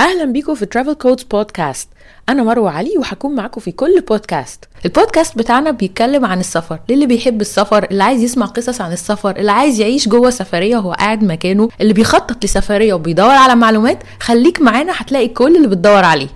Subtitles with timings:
[0.00, 1.88] أهلا بيكم في ترافل كودز بودكاست
[2.28, 6.78] أنا مروة علي وهكون معاكم في كل بودكاست البودكاست بتاعنا بيتكلم عن السفر.
[6.88, 10.92] للي بيحب السفر اللي عايز يسمع قصص عن السفر اللي عايز يعيش جوه سفرية وهو
[10.92, 16.28] قاعد مكانه اللي بيخطط لسفرية وبيدور على معلومات خليك معانا هتلاقي كل اللي بتدور عليه.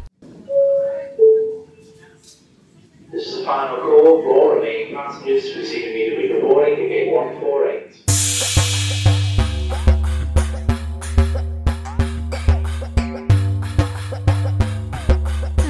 [3.12, 4.15] This is final call.
[4.25, 7.84] For all remaining passengers to immediately boarding gate 148.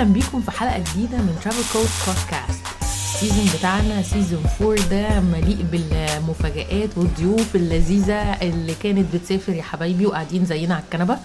[0.04, 5.20] أهلا بيكم في حلقة جديدة من ترافل كود podcast ال season بتاعنا season 4 ده
[5.20, 11.18] مليء بالمفاجآت والضيوف اللذيذة اللي كانت بتسافر يا حبايبي وقاعدين زينا على الكنبة.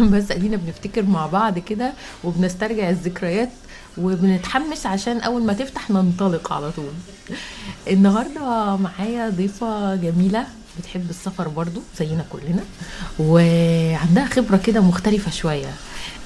[0.12, 1.92] بس ادينا بنفتكر مع بعض كده
[2.24, 3.50] وبنسترجع الذكريات
[3.98, 6.92] وبنتحمس عشان أول ما تفتح ننطلق على طول.
[7.90, 10.46] النهارده معايا ضيفة جميلة
[10.78, 12.62] بتحب السفر برضو زينا كلنا
[13.18, 15.72] وعندها خبرة كده مختلفة شوية.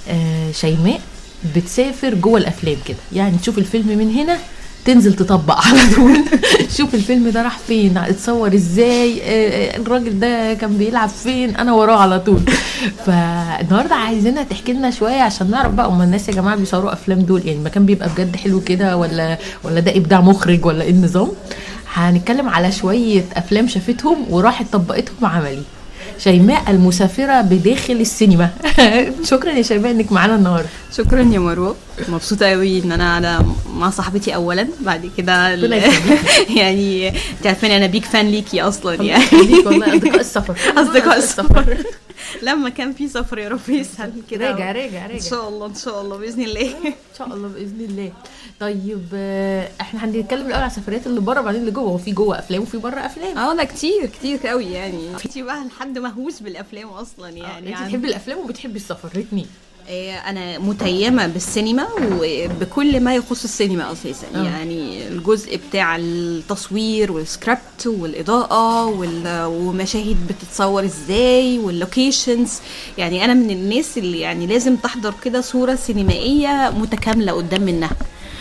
[0.08, 1.00] آه، شيماء
[1.56, 2.96] بتسافر جوه الأفلام كده.
[3.12, 4.38] يعني تشوف الفيلم من هنا
[4.84, 6.16] تنزل تطبق على طول.
[6.78, 11.96] شوف الفيلم ده راح فين اتصور إزاي آه، الراجل ده كان بيلعب فين أنا وراه
[11.96, 12.40] على طول.
[13.06, 17.46] فالنهاردة عايزينها تحكي لنا شوية عشان نعرف بقى هم الناس يا جماعة بيصوروا أفلام دول.
[17.46, 21.28] يعني المكان بيبقى بجد حلو كده ولا ولا ده إبداع مخرج ولا إيه النظام؟
[21.94, 25.62] هنتكلم على شوية أفلام شافتهم وراحت طبقتهم عملي.
[26.24, 28.50] شيماء المسافرة بداخل السينما.
[29.30, 30.68] شكرا يا شيماء إنك معانا النهارده.
[30.96, 31.76] شكرا يا مروة.
[32.08, 34.68] مبسوطة قوي إن أنا قاعدة مع صاحبتي اولا.
[34.80, 35.48] بعد كده.
[36.58, 39.24] يعني انت عارفين أنا بيك فان ليكي أصلا يعني.
[39.66, 39.96] والله.
[39.96, 40.56] أصدقاء السفر.
[40.82, 41.76] أصدقاء السفر.
[42.42, 45.74] لما كان في سفر يا رب يسهل كده راجع راجع إن راجع شاء الله إن
[45.74, 46.70] شاء الله بإذن الله.
[46.86, 48.12] إن شاء الله بإذن الله.
[48.60, 51.84] طيب آه، إحنا هنتكلم الأول على السفريات اللي بره بعدين اللي جوه.
[51.84, 53.38] هو في جوه أفلام وفي بره أفلام.
[53.38, 55.10] آه لا كتير كتير قوي يعني.
[55.24, 59.44] انت بقى لحد مهووس بالأفلام أصلا يعني يعني انت بتحبي الأفلام وبتحبي السفر إيه،
[60.26, 61.86] أنا متيمة بالسينما
[62.20, 64.26] وبكل ما يخص السينما أساسا.
[64.34, 64.42] آه.
[64.42, 72.52] يعني الجزء بتاع التصوير والسكريبت والإضاءة وال- ومشاهد بتتصور إزاي وال locations
[72.98, 77.90] يعني أنا من الناس اللي يعني لازم تحضر كده صورة سينمائية متكاملة قدام منها.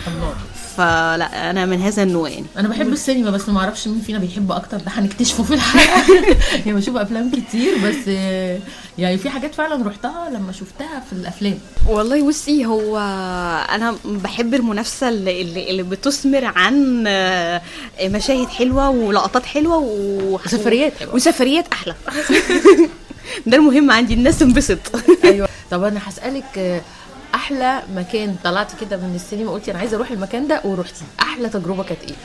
[0.08, 0.34] الله.
[0.78, 2.30] فلا أنا من هذا النوع.
[2.30, 6.04] يعني أنا بحب السينما بس ما أعرفش مين فينا بيحب أكتر ده هنكتشفه في الحلقة
[6.66, 8.08] يعني بشوف أفلام كتير بس
[8.98, 11.60] يعني في حاجات فعلا رحتها لما شفتها في الأفلام.
[11.88, 12.98] والله بصي هو
[13.70, 17.62] أنا بحب المنافسة اللي, اللي بتثمر عن آه،
[18.04, 20.34] مشاهد حلوة ولقطات حلوة و...
[20.46, 21.16] وسفريات حلوة.
[21.16, 21.96] وسفريات أحلى.
[23.48, 24.80] ده المهم عندي الناس تنبسط
[25.24, 25.50] أيوه.
[25.72, 26.82] طب أنا هسألك آه،
[27.36, 31.84] أحلى مكان طلعتي كده من السينما قلتي أنا عايزة أروح المكان ده ورحتي أحلى تجربة
[31.84, 32.16] كانت إيه؟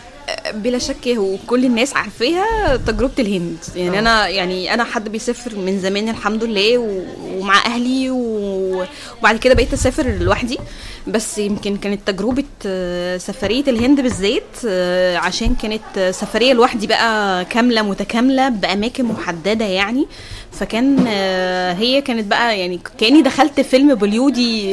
[0.54, 3.56] بلا شك هو كل الناس عارفاها تجربة الهند.
[3.76, 4.00] يعني آه.
[4.00, 7.02] أنا يعني أنا حد بيسافر من زمان الحمد لله و-
[7.38, 8.84] ومع أهلي و-
[9.20, 10.58] وبعد كده بقيت أسافر لوحدي.
[11.06, 17.82] بس يمكن كانت تجربة آه، سفرية الهند بالذات آه، عشان كانت سفرية لوحدي بقى كاملة
[17.82, 20.06] متكاملة بأماكن محددة يعني.
[20.52, 24.66] فكان آه، هي كانت بقى يعني كأني دخلت فيلم بوليودي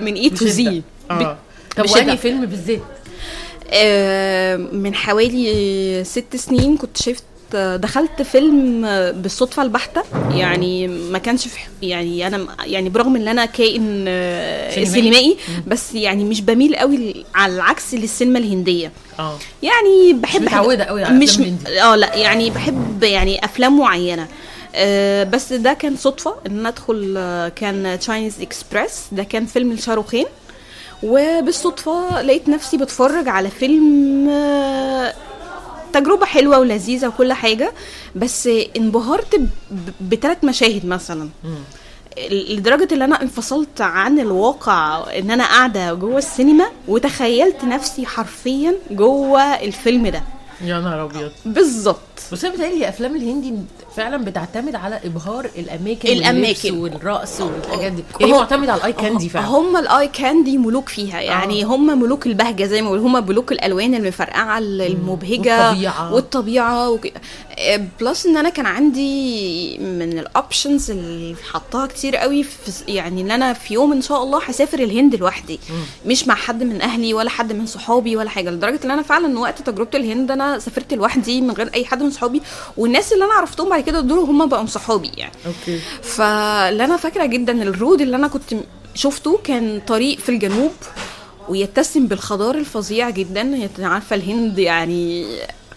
[0.00, 1.36] من اي تو زي آه.
[1.76, 1.90] طب.
[1.90, 2.80] وأنهي فيلم بالذات؟
[4.72, 7.24] من حوالي ست سنين كنت شفت
[7.56, 8.80] دخلت فيلم
[9.12, 10.02] بالصدفة البحتة.
[10.34, 14.92] يعني ما كانش في يعني أنا يعني برغم إن أنا كائن آه، سينمائي.
[14.92, 18.92] سينمائي بس يعني مش بميل قوي على العكس للسينما الهندية.
[19.18, 19.38] آه.
[19.62, 21.58] يعني بحب مش متعودة قوي على مش أفلام.
[21.82, 24.28] آه لأ يعني بحب يعني أفلام معينة.
[24.74, 29.72] آه بس ده كان صدفة إن أنا أدخل آه، كان Chennai Express ده كان فيلم
[29.72, 30.26] لشاروخان.
[31.02, 35.14] وبالصدفة لقيت نفسي بتفرج على فيلم آه،
[35.92, 37.72] تجربة حلوة ولذيذة وكل حاجة
[38.16, 39.40] بس انبهرت
[40.00, 41.28] بثلاث مشاهد مثلا.
[42.30, 49.40] لدرجة إن أنا انفصلت عن الواقع إن أنا قاعدة جوه السينما وتخيلت نفسي حرفيا جوه
[49.42, 50.22] الفيلم ده.
[50.64, 51.30] يا نهار أبيض.
[51.44, 51.98] بالظبط.
[52.32, 53.54] بس أنا بتهيألي أفلام الهندي
[53.96, 56.08] فعلا بتعتمد على إبهار الأماكن.
[56.08, 58.02] واللبس والرقص والحاجات دي.
[58.20, 59.46] يعني هي معتمدة على الاي كاندي فعلا.
[59.46, 61.20] هم ال eye candy ملوك فيها.
[61.20, 63.20] يعني هم ملوك البهجة زي ما بيقولوا.
[63.20, 66.14] هم ملوك الألوان المفرقعة المبهجة والطبيعة.
[66.14, 67.12] والطبيعة وك...
[67.58, 73.20] آه، plus إن أنا كان عندي من ال options اللي حطاها كتير قوي في يعني
[73.20, 75.60] إن أنا في يوم إن شاء الله هسافر الهند لوحدي.
[76.06, 78.50] مش مع حد من أهلي ولا حد من صحابي ولا حاجة.
[78.50, 82.10] لدرجة إن أنا فعلا وقت تجربة الهند أنا سافرت لوحدي من غير أي حد من
[82.10, 82.21] صحابي.
[82.76, 85.32] والناس اللي أنا عرفتهم بعد كده دول هم بقوا صحابي يعني.
[85.46, 85.80] okay.
[86.02, 88.54] فاللي أنا فاكرة جدا ال road اللي أنا كنت
[88.94, 90.72] شفته كان طريق في الجنوب
[91.48, 93.54] ويتسم بالخضار الفظيع جدا.
[93.54, 95.26] هي عارفة الهند يعني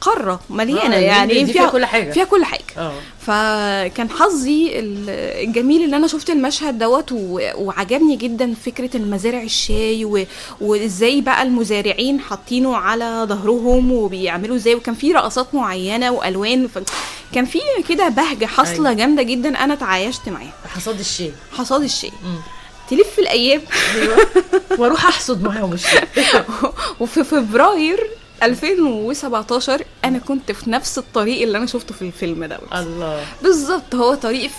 [0.06, 2.12] قاره مليانة آه، يعني فيها كل حاجة.
[2.12, 2.64] فيها كل حاجة.
[2.78, 2.94] آه.
[3.20, 5.10] فكان حظي ال-
[5.48, 7.10] الجميل اللي أنا شفت المشهد دوت
[7.56, 10.26] وعجبني جدا فكرة المزارع الشاي
[10.62, 16.80] وإزاي بقى المزارعين حاطينه على ظهرهم وبيعملوا إزاي وكان في رقصات معينة وألوان ف-
[17.34, 17.60] كان في
[17.90, 18.94] كده بهجة حاصلة أيوة.
[18.94, 20.54] جامدة جدا أنا تعايشت معاها.
[20.76, 21.32] حصاد الشاي.
[21.58, 22.12] حصاد الشاي.
[22.90, 23.62] تلف الأيام.
[23.96, 24.18] أيوه.
[24.78, 26.02] وأروح أحصد معاهم الشاي.
[27.00, 28.08] وفي فبراير
[28.44, 33.26] 2017 أنا كنت في نفس الطريق اللي أنا شفته في الفيلم دوت الله.
[33.44, 34.52] بالظبط هو طريق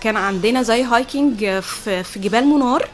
[0.00, 2.88] كان عندنا زي hiking في, في جبال مونار.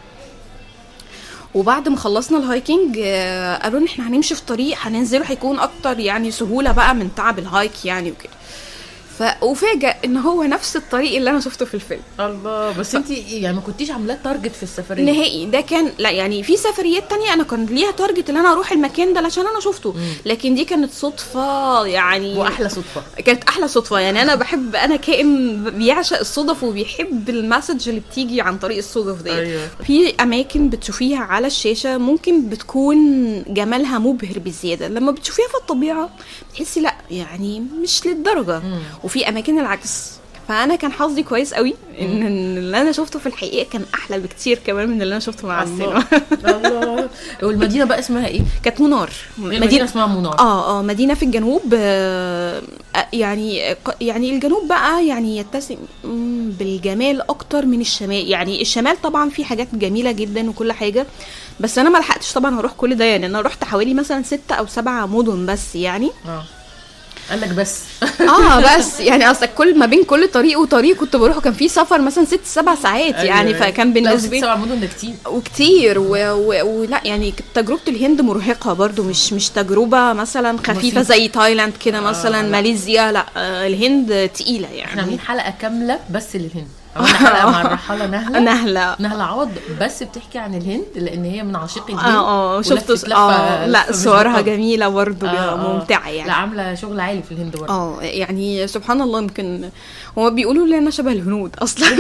[1.55, 5.99] وبعد ما خلصنا ال hiking آه، قالوا لنا إحنا هنمشي في طريق هننزله هيكون أكتر
[5.99, 8.33] يعني سهولة بقى من تعب ال hike يعني وكده.
[9.21, 12.01] فأفاجئ إن هو نفس الطريق اللي أنا شفته في الفيلم.
[12.21, 15.47] الله بس انت يعني ما كنتيش عاملاه target في السفرية؟ نهائي.
[15.47, 19.13] ده كان لا يعني في سفريات تانية أنا كان ليها target إن أنا أروح المكان
[19.13, 19.95] ده عشان أنا شفته.
[20.27, 22.35] لكن دي كانت صدفة يعني.
[22.39, 23.03] وأحلى صدفة.
[23.25, 23.99] كانت أحلى صدفة.
[23.99, 29.23] يعني أنا بحب أنا كائن بيعشق الصدف وبيحب ال message اللي بتيجي عن طريق الصدف
[29.23, 29.69] دي أيوة.
[29.87, 32.99] في أماكن بتشوفيها على الشاشة ممكن بتكون
[33.43, 34.89] جمالها مبهر بزيادة.
[34.89, 36.11] لما بتشوفيها في الطبيعة
[36.53, 38.63] بتحسي لا يعني مش للدرجة.
[39.05, 40.11] وفي أماكن العكس.
[40.49, 44.59] فأنا كان حظي كويس قوي إن إن اللي أنا شفته في الحقيقة كان أحلى بكتير
[44.67, 46.05] كمان من اللي أنا شفته مع السينما.
[46.45, 47.09] الله.
[47.43, 49.11] والمدينة بقى اسمها إيه؟ كانت منار.
[49.39, 50.39] المدينة اسمها منار.
[50.39, 52.63] آه آه مدينة في الجنوب آه
[52.97, 58.29] آه، يعني ق- يعني الجنوب بقى يعني يتسم مم، بالجمال أكتر من الشمال.
[58.29, 61.07] يعني الشمال طبعا فيه حاجات جميلة جدا وكل حاجة
[61.61, 63.05] بس أنا ما لحقتش طبعا أروح كل ده.
[63.05, 66.11] يعني أنا رحت حوالي مثلا ستة أو سبعة مدن بس يعني.
[66.29, 66.43] آه.
[67.31, 67.81] قال لك بس.
[68.21, 69.01] آه بس.
[69.01, 71.41] يعني أصلا كل ما بين كل طريق وطريق كنت بروحه.
[71.41, 73.61] كان في سفر مثلا ست سبع ساعات يعني أيوة.
[73.71, 75.15] فكان بالنسبة لي سبع مدن ده كتير.
[75.27, 75.99] وكتير.
[75.99, 76.17] و...
[76.17, 76.81] و...
[76.81, 79.03] ولا يعني تجربة الهند مرهقة برضو.
[79.03, 81.03] مش مش تجربة مثلا خفيفة.
[81.03, 82.49] زي تايلاند كده مثلا لا.
[82.49, 83.13] ماليزيا.
[83.13, 85.01] لا آه، الهند تقيلة إحنا يعني.
[85.01, 86.69] عاملين حلقه كاملة بس للهند.
[86.97, 88.39] حلقه مع الرحالة نهلة.
[88.41, 88.97] نهلة.
[88.99, 89.51] نهلة عوض.
[89.81, 92.07] بس بتحكي عن الهند لأن هي من عاشقي الهند.
[92.15, 94.41] آه آه شفت آه لا صورها.
[94.41, 95.57] جميلة برضو آه، آه.
[95.75, 97.73] ممتعة لا يعني عاملة شغل عالي في الهند برضه.
[97.75, 99.71] آه يعني سبحان الله يمكن
[100.19, 101.87] هو بيقولوا لي أنا شبه الهنود أصلا.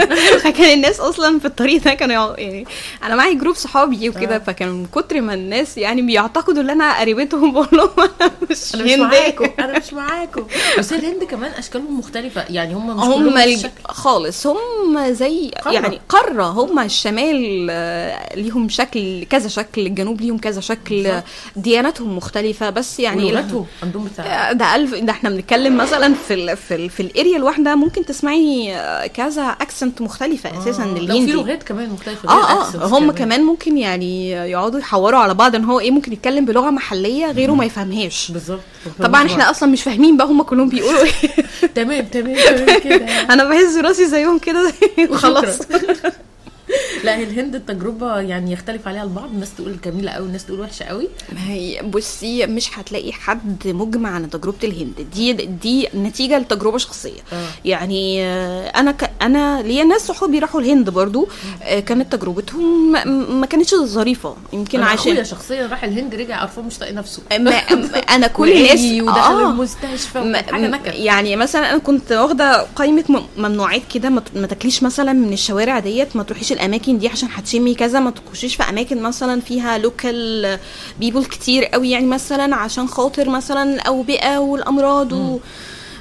[0.44, 2.66] فكان الناس أصلا في الطريق ده كانوا يع- يعني
[3.02, 4.38] أنا معايا جروب صحابي وكده آه.
[4.38, 7.90] فكان من كتر ما الناس يعني بيعتقدوا إن أنا قريبتهم بقول لهم
[8.20, 8.98] أنا مش أنا مش.
[9.12, 10.44] معاكم أنا مش معاكم
[10.78, 13.66] بس الهند كمان أشكالهم مختلفة يعني هم مش هم الج-.
[13.90, 15.74] خالص هم زي قارة.
[15.74, 21.12] يعني قارة هم الشمال آه، ليهم شكل كذا شكل الجنوب ليهم كذا شكل.
[21.56, 26.56] دياناتهم مختلفة بس يعني ولغتهم عندهم بتاع ده ألف ده إحنا بنتكلم مثلا في ال
[26.56, 30.86] في ال في ال area الواحدة ممكن تسمعي آه، كذا accent مختلفة أساسا آه.
[30.86, 31.36] لا، للهندي.
[31.36, 33.42] وفي لغات كمان مختلفة آه آه هم كمان.
[33.42, 37.64] ممكن يعني يقعدوا يحوروا على بعض إن هو إيه ممكن يتكلم بلغة محلية غيره ما
[37.64, 38.30] يفهمهاش.
[38.32, 38.60] بالظبط.
[39.02, 41.10] طبعا إحنا أصلا مش فاهمين بقى هم كلهم بيقولوا إيه.
[41.74, 43.06] تمام تمام تمام كده.
[43.32, 44.72] أنا بهز راسي زيهم كده.
[45.10, 45.58] وخلاص.
[47.04, 49.30] لا هي الهند التجربة يعني يختلف عليها البعض.
[49.30, 54.10] الناس تقول جميلة قوي الناس تقول وحشة قوي ما هي بصي مش هتلاقي حد مجمع
[54.10, 55.06] عن تجربة الهند.
[55.14, 57.20] دي دي نتيجة لتجربة شخصية.
[57.32, 57.46] آه.
[57.64, 59.10] يعني آه، أنا ك...
[59.22, 61.28] أنا ليا ناس صحابي راحوا الهند برضو.
[61.62, 64.36] آه، كانت تجربتهم ما, ما كانتش ظريفة.
[64.52, 67.22] يمكن أنا أخويا عشان شخصيا راح الهند رجع قرفان مش طايق نفسه.
[68.16, 69.50] أنا كل الناس ودخل آه.
[69.50, 70.42] المستشفى
[70.86, 76.22] يعني مثلا أنا كنت واخدة قائمة ممنوعات كده ما تاكليش مثلا من الشوارع ديت ما
[76.22, 80.58] تروحيش الأماكن دي عشان هتشمي كذا ما تخشيش في أماكن مثلا فيها لوكال
[81.00, 85.38] بيبول كتير قوي يعني مثلا عشان خاطر مثلا الاوبئه والأمراض و...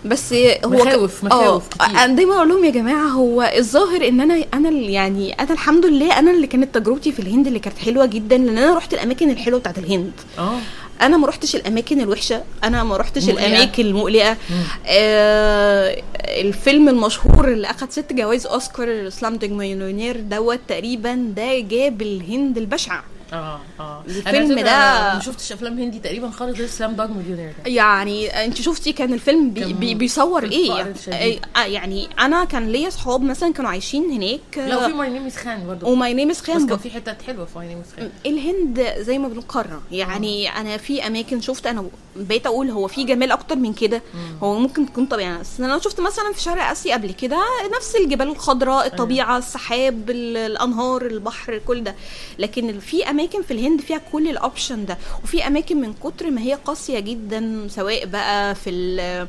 [0.06, 1.98] بس هو مخاوف- مخاوف آه، كتير.
[2.04, 6.20] أنا دايما أقول لهم يا جماعة هو الظاهر إن أنا أنا يعني أنا الحمد لله
[6.20, 9.60] أنا اللي كانت تجربتي في الهند اللي كانت حلوة جدا لأن أنا رحت الأماكن الحلوة
[9.60, 10.12] بتاعت الهند.
[10.40, 10.60] آه.
[11.02, 13.30] أنا ما رحتش الأماكن الوحشة أنا ما رحتش.
[13.30, 14.38] الأماكن المقلقة.
[14.86, 22.58] آه الفيلم المشهور اللي أخد ست جوائز أوسكار Slumdog Millionaire دوت تقريبا ده جاب الهند
[22.58, 23.04] البشعة.
[23.34, 24.04] آه آه.
[24.08, 29.14] الفيلم ده- ما شفتش أفلام هندي تقريبا خالص غير Slumdog Millionaire يعني أنت شفتي كان
[29.14, 31.46] الفيلم بي بي بيصور إيه؟ يعني, الشديد.
[31.58, 34.70] آه يعني أنا كان ليا صحاب مثلا كانوا عايشين هناك.
[34.72, 36.92] لو في My name is Khan برضه و My name is بس Khan كان في
[36.92, 39.82] حتت حلوة في My name is Khan الهند زي ما بنقول قارة.
[39.92, 44.02] يعني أنا في أماكن شفت أنا بقيت أقول هو في جمال أكتر من كده.
[44.44, 47.38] هو ممكن تكون طبيعه بس أنا شفت مثلا في شرق آسيا قبل كده
[47.78, 51.96] نفس الجبال الخضراء الطبيعة السحاب ال- الأنهار البحر كل ده.
[52.40, 54.98] لكن في اماكن في الهند فيها كل الاوبشن ده.
[55.24, 59.28] وفي أماكن من كتر ما هي قاسية جدا سواء بقى في ال-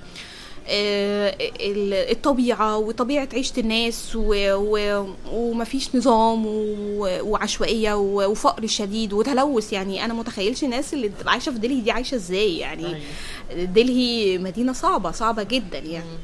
[0.69, 4.35] آه، ال- الطبيعة وطبيعة عيشة الناس و...
[4.55, 5.07] و...
[5.33, 7.09] ومفيش نظام و...
[7.23, 8.31] وعشوائية و...
[8.31, 9.73] وفقر شديد وتلوث.
[9.73, 12.59] يعني أنا متخيلش الناس اللي عايشة في دلهي دي عايشة إزاي.
[12.59, 13.65] يعني أيوة.
[13.65, 16.19] دلهي مدينة صعبة صعبة جدا يعني.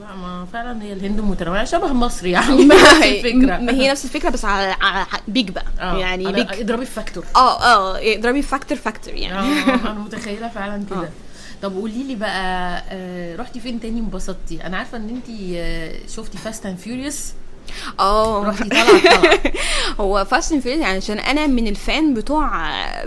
[0.00, 3.58] لا ما فعلا هي الهند متنوعة شبه مصر يعني ما هي- الفكرة.
[3.58, 5.64] ما هي نفس الفكرة بس على, على big بقى.
[5.80, 9.38] آه، يعني big اضربي factor آه آه اضربي factor factor يعني.
[9.38, 10.98] آه أنا متخيلة فعلا كده.
[11.00, 11.08] آه.
[11.62, 15.26] طب قولي لي بقى آه، رحتي فين تاني انبسطتي أنا عارفة إن انت
[16.10, 17.32] شفتي Fast and Furious
[18.00, 18.54] آه.
[20.00, 22.50] هو Fast and Furious يعني عشان أنا من ال fan بتوع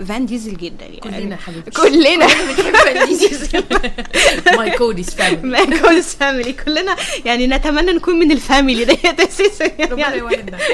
[0.04, 1.00] فان ديزل جدا يعني.
[1.20, 1.70] كلنا حبيبتي.
[1.70, 2.26] كلنا.
[2.26, 3.64] بنحب فان ديزل.
[4.56, 8.84] my code is family my code is family كلنا يعني نتمنى نكون من ال family
[8.84, 10.22] ديت أساسا يعني,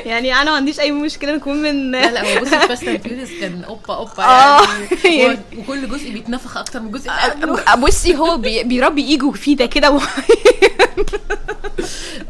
[0.06, 3.28] يعني أنا ما عنديش أي مشكلة نكون من لا لا هو بصي Fast and Furious
[3.40, 4.66] كان أوبا أوبا آه.
[5.04, 5.38] يعني.
[5.58, 7.74] وكل جزء بيتنفخ أكتر من الجزء اللي قبله.
[7.86, 10.00] بصي هو بي- بيربي إيجو فيه ده كده.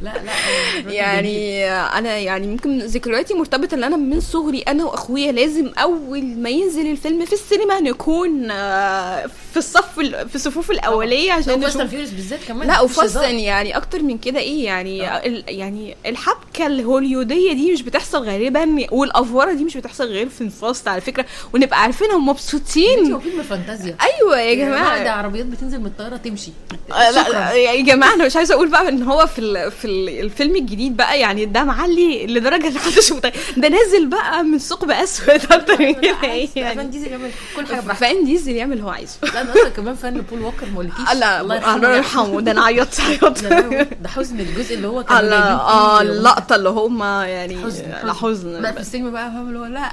[0.00, 0.92] لا لا.
[0.92, 6.50] يعني أنا يعني ممكن ذكرياتي مرتبطة إن أنا من صغري أنا وأخويا لازم أول ما
[6.50, 11.80] ينزل الفيلم في السينما نكون آه، في الصف ال- في الصفوف الأولية عشان Fast نشوف
[11.80, 13.16] and Furious بالذات كمان لا و Fast.
[13.22, 15.22] يعني أكتر من كده إيه يعني آه.
[15.48, 21.00] يعني الحبكة الهوليودية دي مش بتحصل غالبا والافوره دي مش بتحصل غير في Fast على
[21.00, 21.24] فكرة
[21.54, 26.50] ونبقى عارفينها ومبسوطين فيلم فانتازيا أيوه يا ده جماعة عربيات بتنزل من الطيارة تمشي
[26.92, 27.28] آه، لا.
[27.28, 30.56] لا يا جماعة أنا مش عايزة أقول بقى إن هو في ال- في ال- الفيلم
[30.56, 33.32] الجديد بقى يعني ده معلي لدرجة إن محدش متخيل.
[33.56, 35.28] ده نازل بقى من ثقب أسود.
[35.52, 38.06] أكتر من كده إيه فان يعني ديزل يعمل كل حاجة براحته.
[38.06, 39.16] فان ديزل يعمل اللي هو عايزه.
[39.22, 41.56] لا أنا أصلا كمان fan بول ووكر ما اقولكيش لا الله
[41.96, 42.40] يرحمه.
[42.40, 47.64] ده أنا عيطت عيطت ده- حزن الجزء اللي هو كان آه اللقطة اللي هم يعني
[47.64, 48.62] حزن لا حزن.
[48.62, 49.92] لا في السينما بقى فاهم اللي هو لا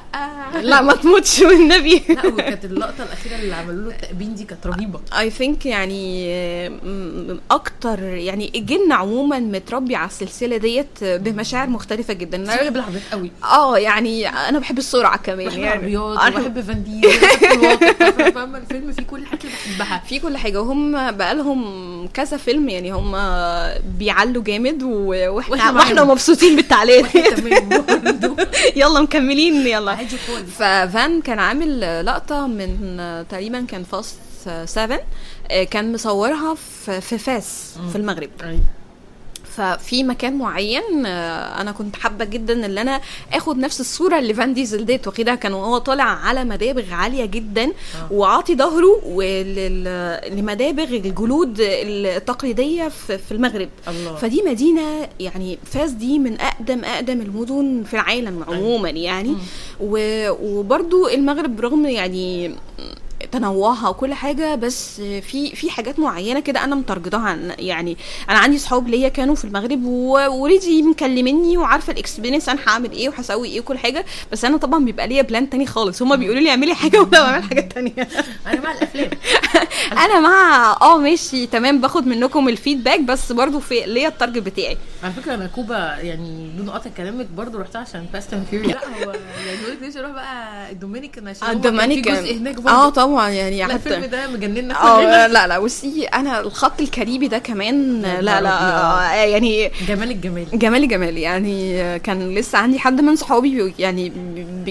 [0.61, 4.99] لا ما تموتش والنبي لا وكانت اللقطة الأخيرة اللي عملوا له التأبين دي كانت رهيبة.
[5.19, 6.29] اي ثينك يعني
[6.69, 7.99] م- أكتر
[8.31, 12.37] يعني الجن عموما متربي على السلسلة ديت بمشاعر مختلفة جدا.
[12.37, 13.31] أنا بحب العربيات قوي.
[13.43, 15.87] آه يعني أنا بحب السرعة كمان بحب يعني.
[15.97, 17.09] العربيات أنا- وبحب فان ديزل
[17.51, 17.91] الواقع
[18.31, 19.29] فاهمة؟ الفيلم فيه كل اللي
[19.77, 20.03] بحبها.
[20.07, 23.11] في كل حاجة وهم بقالهم كذا فيلم يعني هم
[23.99, 26.03] بيعلوا جامد وإحنا وإحنا.
[26.03, 27.07] مبسوطين بالتعليق.
[28.75, 29.95] يلا مكملين يلا.
[30.59, 32.77] ففان كان عامل لقطة من
[33.29, 34.15] تقريبا كان فاست
[34.65, 34.99] 7
[35.71, 36.55] كان مصورها
[37.01, 38.29] في فاس في المغرب.
[39.57, 43.01] ففي مكان معين آه، أنا كنت حابة جدا إن أنا
[43.33, 47.71] آخد نفس الصورة اللي فان ديزل ديت واخدها كان وهو طالع على مدابغ عالية جدا
[48.11, 49.01] وعاطي ظهره
[50.35, 53.69] لمدابغ الجلود التقليدية في المغرب.
[53.87, 54.15] الله.
[54.15, 59.35] فدي مدينة يعني فاس دي من اقدم أقدم المدن في العالم عموما يعني.
[59.79, 60.29] و-
[60.59, 62.55] وبرضو المغرب برغم يعني
[63.31, 67.97] تنوعها وكل حاجة بس في في حاجات معينة كده أنا متارجتاها عن يعني
[68.29, 72.91] أنا عندي صحاب ليا كانوا في المغرب و already مكلميني وعارفة ال experience أنا هعمل
[72.91, 76.01] إيه وهسوي إيه وكل حاجة بس أنا طبعا بيبقى ليا plan تاني خالص.
[76.01, 78.07] هما بيقولوا لي اعملي حاجة وأنا بعمل حاجة تانية.
[78.47, 79.09] أنا مع الأفلام.
[80.05, 84.37] أنا مع آه ماشي تمام باخد منكم ال feedback بس برضو في ليا ال target
[84.43, 84.77] بتاعي.
[85.03, 88.77] على فكرة أنا كوبا يعني بدون قطع كلامك برضه رحتها عشان Fast and Furious لا
[88.85, 92.89] هو يعني بقول لك نفسي أروح بقى الدومينيكان عشان الدومينيكان جزء هناك آه برضه
[93.21, 93.75] طبعا يعني لا حتى.
[93.75, 98.41] الفيلم ده مجننا آه كلنا لا لا بصي أنا الخط الكاريبي ده كمان يا لا
[98.41, 100.45] لا نهار آه، يعني جمال الجمال.
[100.53, 104.11] جمالي جمالي يعني كان لسه عندي حد من صحابي بي- يعني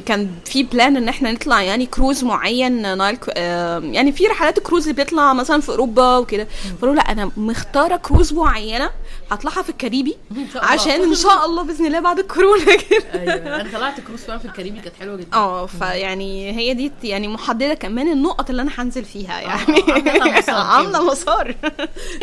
[0.07, 4.89] كان في plan إن إحنا نطلع يعني كروز معين نايل آه، يعني في رحلات الكروز
[4.89, 6.47] اللي بتطلع مثلا في أوروبا وكده.
[6.79, 8.91] فقالوا لا أنا مختارة كروز معينة
[9.31, 10.17] هطلعها في الكاريبي.
[10.57, 13.05] عشان إن شاء الله بإذن الله بعد الكورونا كده.
[13.21, 15.37] أيوه أنا طلعت كروز في الكاريبي كانت حلوة جدا.
[15.37, 19.83] آه فيعني هي دي يعني محددة كمان النقط اللي أنا هنزل فيها يعني.
[19.93, 21.55] عاملة مسار عاملة مسار.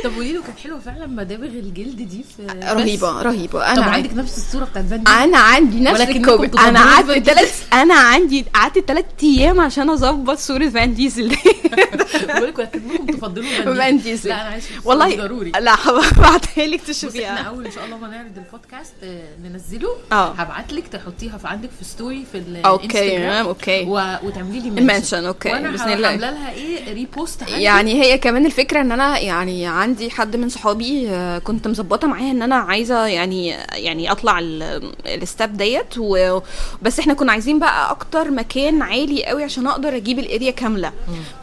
[0.03, 3.73] طب قولي له كانت حلوة فعلا مدابغ الجلد دي في رهيبة رهيبة.
[3.75, 7.29] طب أنا عندك نفس الصورة بتاعت فان أنا عندي نفس ال copy تفضلون أنا قعدت
[7.29, 11.37] ثلاث أنا عندي قعدت ثلاث أيام عشان أظبط صورة فان ديزل دي.
[12.27, 14.29] بقول لك ولكنكم تفضلوا فان ديزل.
[14.29, 15.51] لا أنا عايز والله ضروري.
[15.51, 19.89] لا هبعتها لك بصي إحنا تشوفيها أول إن شاء الله ما نعرض البودكاست آه، ننزله.
[20.11, 23.83] هبعت لك تحطيها في عندك في story في okay الانستجرام okay.
[23.83, 24.15] و...
[24.23, 25.49] وتعملي لي ال mention okay.
[25.49, 30.09] باذن باذن عاملة لها إيه؟ repost عندي يعني هي كمان الفكرة إن أنا يعني عندي
[30.09, 35.57] حد من صحابي آه، كنت مظبطة معاه إن أنا عايزة يعني يعني أطلع ال- الستاب
[35.57, 36.39] ديت و-
[36.81, 40.91] بس إحنا كنا عايزين بقى أكتر مكان عالي قوي عشان أقدر أجيب الاريا كاملة.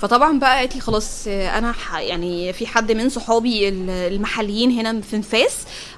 [0.01, 5.01] فطبعا بقى قالت لي خلاص آه، أنا يعني في حد من صحابي ال- المحليين هنا
[5.01, 5.57] في نفاس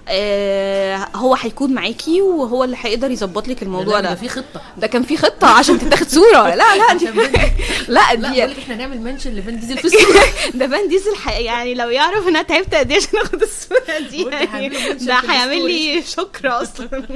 [0.09, 4.15] آه، هو هيكون معاكي وهو اللي هيقدر يظبط لك الموضوع لا، ده.
[4.15, 4.61] في خطة.
[4.79, 6.55] ده كان في خطة عشان تتاخد صورة.
[6.55, 7.07] لا لا دي.
[7.89, 10.25] لا دي لك إحنا نعمل منشن لفان ديزل في الصورة.
[10.55, 11.13] ده فان ديزل.
[11.39, 14.69] يعني لو يعرف ان أنا تعبت قد إيه عشان آخد الصورة دي يعني
[15.01, 16.89] ده هيعمل لي شكر أصلا.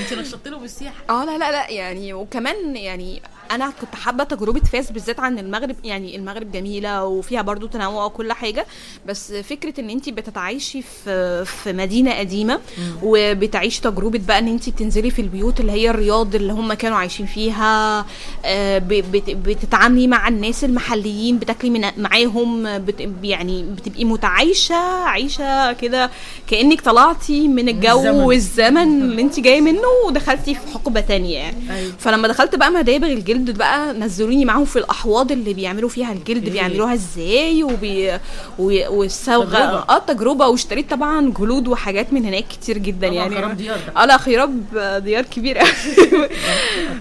[0.00, 1.04] أنت نشطت له بالسياحة.
[1.10, 5.76] آه لا لا لا يعني وكمان يعني أنا كنت حابة تجربة فاس بالذات عن المغرب
[5.84, 8.66] يعني المغرب جميلة وفيها برضو تنوع وكل حاجة
[9.06, 12.60] بس فكرة إن انت بتتعايشي في في مدينة قديمة
[13.02, 17.26] وبتعيشي تجربة بقى إن انت بتنزلي في البيوت اللي هي الرياض اللي هم كانوا عايشين
[17.26, 18.06] فيها
[18.44, 18.78] آه،
[19.18, 26.10] بتتعاملي مع الناس المحليين بتاكلي معاهم بت يعني بتبقي متعايشة عيشه كده
[26.50, 28.20] كأنك طلعتي من الجو الزمن.
[28.20, 31.92] والزمن اللي انت جاية منه ودخلتي في حقبة تانية يعني أيوة.
[31.98, 36.52] فلما دخلت بقى مدابغ الجلد بقى نزلوني معاهم في الأحواض اللي بيعملوا فيها الجلد إيه.
[36.52, 38.10] بيعملوها إزاي؟ وبي
[38.58, 39.56] و- والصوغة.
[39.90, 40.48] آه تجربة.
[40.48, 43.36] واشتريت طبعا جلود وحاجات من هناك كتير جدا يعني.
[43.36, 43.78] خراب ديار.
[43.96, 44.62] آه لا خراب
[45.04, 45.68] ديار كبير قوي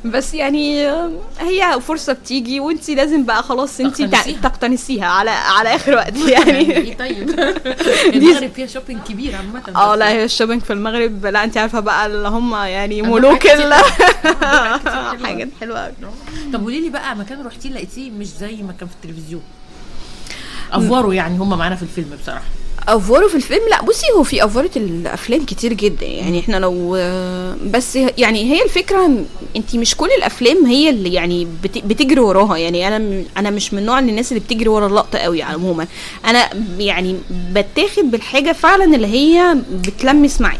[0.13, 0.87] بس يعني
[1.39, 4.01] هي فرصة بتيجي وانت لازم بقى خلاص انت
[4.43, 5.05] تقتنصيها.
[5.05, 6.51] على على آخر وقت يعني.
[6.51, 7.29] يعني إيه طيب؟
[8.13, 9.61] المغرب فيها shopping كبير عامة.
[9.81, 11.25] آه لا هي ال shopping في المغرب.
[11.25, 13.47] لا انت عارفة بقى اللي هم يعني ملوك
[15.23, 15.79] حاجات حلوة.
[15.79, 15.93] قوي
[16.53, 19.41] طب قولي لي بقى مكان رحتيه لقيتيه مش زي ما كان في التلفزيون؟
[20.71, 22.45] أفوروا يعني هم معانا في الفيلم بصراحة.
[22.87, 26.05] أفوره في الفيلم؟ لا بصي هو في افوره الأفلام كتير جدا.
[26.05, 26.91] يعني إحنا لو
[27.71, 29.09] بس يعني هي الفكرة
[29.55, 32.57] انت مش كل الأفلام هي اللي يعني بت- بتجري وراها.
[32.57, 35.87] يعني أنا أنا مش من نوع الناس اللي بتجري ورا اللقطة قوي عموما
[36.25, 37.15] أنا يعني
[37.53, 40.57] بتاخد بالحاجة فعلا اللي هي بتلمس معي.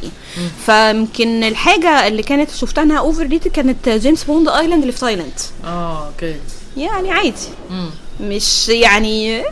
[0.66, 5.34] فيمكن الحاجة اللي كانت شفتها إنها overrated كانت James Bond Island اللي في تايلاند
[5.66, 6.36] آه okay.
[6.78, 7.34] يعني عادي.
[7.72, 7.90] مم.
[8.22, 9.44] مش يعني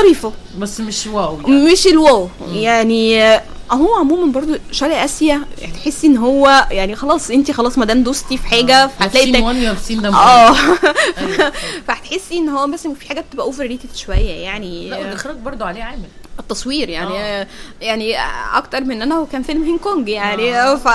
[0.00, 0.32] ظريفة.
[0.58, 1.72] بس مش wow يعني.
[1.72, 2.28] مش ال wow.
[2.52, 5.42] يعني آه، هو عموما برضو شرق آسيا
[5.74, 9.42] تحسي إن هو يعني خلاص انت خلاص ما دام دوستي في حاجة فهتلاقي سين تك-
[9.44, 10.52] 1 يا سين ده آه.
[11.88, 14.88] فهتحسي إن هو بس في حاجة بتبقى overrated شوية يعني.
[14.90, 16.08] لا والإخراج برضو عليه عامل.
[16.40, 17.42] التصوير يعني آه.
[17.42, 17.46] آه.
[17.80, 18.16] يعني
[18.54, 20.72] أكتر من أنا وكان فيلم هينج كونج يعني آه.
[20.72, 20.76] آه.
[20.76, 20.88] ف...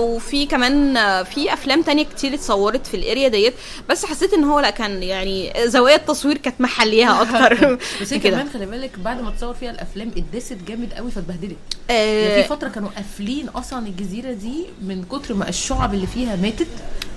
[0.00, 3.54] وفي كمان آه، في أفلام تانية كتير اتصورت في ال area ديت
[3.88, 8.18] بس حسيت إن هو لأ كان يعني زوايا التصوير كانت محليها أكتر بس هي.
[8.30, 11.56] كمان خلي بالك بعد ما تصور فيها الأفلام اتدست جامد قوي فاتبهدلت
[11.88, 16.36] يعني آه في فترة كانوا قافلين أصلا الجزيرة دي من كتر ما الشعب اللي فيها
[16.36, 16.66] ماتت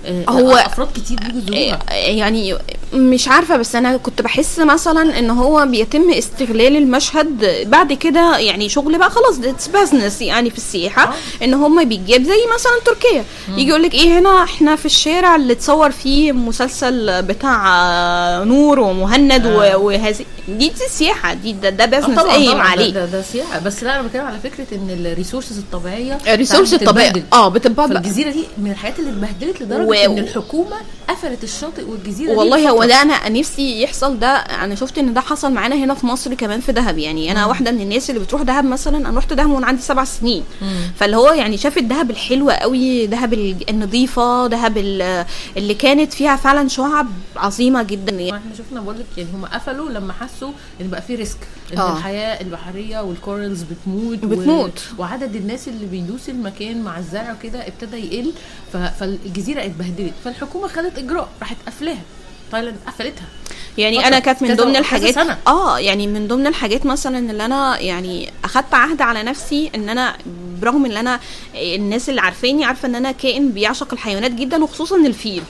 [0.06, 2.54] آه، هو- أفراد كتير بيجوا يزوروها يعني
[2.94, 8.68] مش عارفة بس أنا كنت بحس مثلا إن هو بيتم استغلال المشهد بعد كده يعني
[8.68, 11.02] شغل بقى خلاص اتس business يعني في السياحة
[11.40, 11.44] آه.
[11.44, 13.24] إن هم بيجيب زي مثلا تركيا
[13.56, 17.64] يجي يقول لك إيه هنا إحنا في الشارع اللي اتصور فيه مسلسل بتاع
[18.44, 19.76] نور ومهند آه.
[19.76, 23.22] وهذه دي دي السياحه دي ده, ده business طبعا قايم طبعا عليه ده, ده, ده
[23.22, 27.10] سياحة بس لا أنا بتكلم على فكرة إن ال resources الطبيعية ال resource ساعات الطبيعي
[27.10, 27.26] بتتبهدل.
[27.32, 30.76] آه بتبقى فالجزيرة دي من الحاجات اللي اتبهدلت لدرجة و- إن الحكومة
[31.08, 32.84] قفلت الشاطئ والجزيرة دي والله هو.
[32.84, 36.60] ده أنا نفسي يحصل ده أنا شفت إن ده حصل معانا هنا في مصر كمان
[36.60, 39.66] في دهب يعني أنا واحدة من الناس اللي بتروح دهب مثلا أنا رحت دهب وأنا
[39.66, 40.44] عندي سبع سنين
[40.96, 46.36] فاللي هو يعني شافت دهب الحلوة قوي دهب ال- النظيفة دهب ال- اللي كانت فيها
[46.36, 50.88] فعلا شعب عظيمة جدا ما إحنا شفنا بقول لك يعني هم قفلوا لما حسوا إن
[50.88, 51.38] بقى في risk
[51.72, 51.96] إن آه.
[51.98, 54.78] الحياة البحرية وال corals بتموت بتموت.
[54.98, 55.02] و...
[55.02, 58.32] وعدد الناس اللي بيدوس المكان مع الزرع وكده ابتدى يقل
[58.72, 58.76] ف...
[58.76, 62.02] فالجزيرة اتبهدلت فالحكومة خدت إجراء راحت قافلاها
[62.52, 63.24] تايلاند قفلتها.
[63.78, 65.38] يعني فترة، أنا كانت من ضمن الحاجات سنة.
[65.46, 70.16] آه يعني من ضمن الحاجات مثلا اللي أنا يعني أخدت عهد على نفسي إن أنا
[70.62, 71.20] برغم إن أنا
[71.54, 75.42] الناس اللي عارفاني عارفة إن أنا كائن بيعشق الحيوانات جدا وخصوصا الفيل.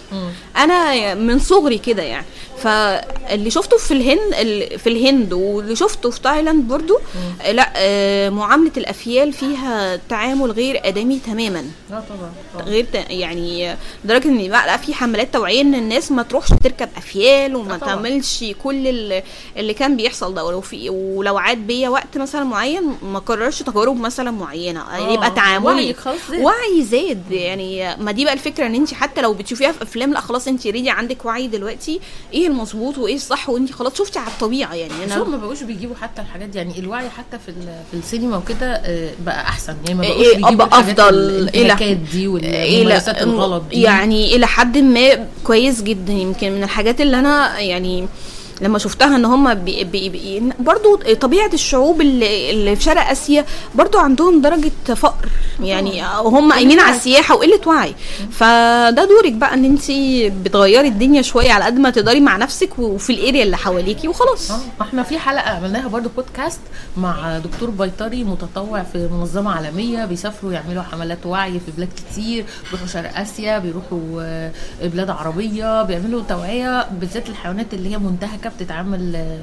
[0.57, 2.27] أنا من صغري كده يعني.
[2.63, 6.99] فاللي شفته في الهند ال- في الهند واللي شفته في تايلاند برضو
[7.43, 11.65] آه، لا آه، معاملة الأفيال فيها تعامل غير آدمي تماما.
[11.93, 12.65] آه طبعا طبعا.
[12.67, 17.75] غير يعني لدرجه إن بقى في حملات توعية إن الناس ما تروحش تركب افيال وما
[17.75, 17.79] آه.
[17.79, 19.23] تعملش كل ال-
[19.57, 20.45] اللي كان بيحصل ده.
[20.45, 24.81] ولو في ولو عاد بيا وقت مثلا معين ما كررش تجارب مثلا معينة.
[24.81, 25.95] آه، يبقى تعاملي.
[26.39, 27.23] وعي زاد.
[27.31, 30.67] يعني ما دي بقى الفكرة إن انت حتى لو بتشوفيها في أفلام لا خلاص انت
[30.67, 32.01] already عندك وعي دلوقتي.
[32.35, 34.75] إيه المظبوط وإيه الصح؟ وانت خلاص شفتي على الطبيعة.
[34.75, 36.59] يعني أنا ما بقوش بيجيبوا حتى الحاجات دي.
[36.59, 37.53] يعني الوعي حتى في
[37.91, 39.77] في السينما وكده آه، بقى أحسن.
[39.87, 41.15] يعني ما إيه، بقوش بيجيبوا أبقى الحاجات أفضل.
[41.19, 43.81] الانتهاكات دي والممارسات إلى- الغلط دي.
[43.83, 46.13] يعني إلى حد ما كويس جدا.
[46.13, 48.09] يمكن من الحاجات اللي أنا يعني
[48.61, 53.45] لما شفتها ان هم بي بي بي برضو طبيعة الشعوب اللي, اللي في شرق آسيا
[53.75, 55.29] برضو عندهم درجة فقر.
[55.61, 57.95] يعني وهم قايمين على السياحة وقلة وعي.
[58.33, 59.91] فده دورك بقى ان انت
[60.45, 64.51] بتغيري الدنيا شوية على قد ما تقدري مع نفسك وفي الاريا اللي حواليكي وخلاص.
[64.51, 66.61] آه إحنا في حلقة عملناها برضو بودكاست
[66.97, 72.87] مع دكتور بيطري متطوع في منظمة عالمية بيسافروا يعملوا حملات وعي في بلاد كتير بيروحوا
[72.87, 79.39] شرق آسيا بيروحوا آه، بلاد عربية بيعملوا توعية بالذات الحيوانات اللي هي منتهكة بتتعامل آه،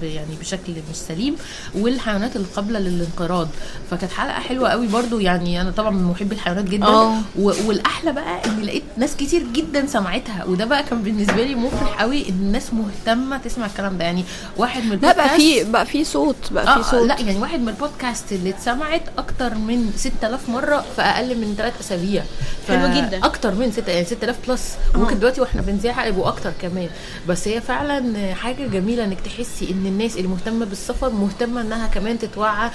[0.00, 0.02] ب...
[0.02, 1.36] يعني بشكل مش سليم
[1.74, 3.48] والحيوانات القابله للانقراض.
[3.90, 6.86] فكانت حلقة حلوة قوي برضو يعني أنا طبعا من محبي الحيوانات جدا.
[6.86, 7.14] آه.
[7.38, 7.52] و...
[7.66, 12.28] والأحلى بقى اني لقيت ناس كتير جدا سمعتها وده بقى كان بالنسبة لي مفرح قوي
[12.28, 14.04] إن الناس مهتمة تسمع الكلام ده.
[14.04, 14.24] يعني
[14.56, 17.60] واحد من لا بقى في بقى في صوت بقى في آه صوت لا يعني واحد
[17.60, 22.22] من البودكاست اللي اتسمعت أكتر من 6000 مرة في أقل من 3 أسابيع.
[22.68, 23.18] حلو جدا.
[23.24, 24.74] أكتر من 6 يعني 6000 بلس.
[24.94, 26.88] ممكن دلوقتي وإحنا بنذيعها يبقوا أكتر كمان.
[27.28, 32.18] بس هي فعلا حاجة جميلة إنك تحسي إن الناس اللي مهتمة بالسفر مهتمة إنها كمان
[32.18, 32.70] تتوعى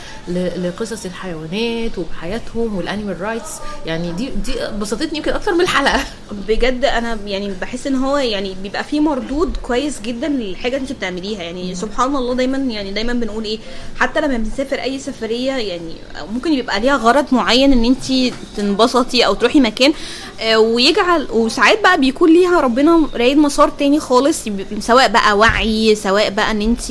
[0.57, 3.51] لقصص الحيوانات وبحياتهم وال animal rights
[3.85, 6.03] يعني دي دي بسطتني يمكن أكتر من الحلقة.
[6.47, 11.43] بجد أنا يعني بحس إن هو يعني بيبقى فيه مردود كويس جدا للحاجة انت بتعمليها.
[11.43, 13.59] يعني سبحان الله دايما يعني دايما بنقول إيه
[13.99, 15.93] حتى لما بنسافر أي سفرية يعني
[16.33, 19.93] ممكن يبقى ليها غرض معين إن انت تنبسطي أو تروحي مكان
[20.41, 24.45] آه، ويجعل وساعات بقى بيكون ليها ربنا رايد مسار تاني خالص
[24.79, 25.64] سواء بقى وعي
[25.95, 26.84] سواء بقى إن انت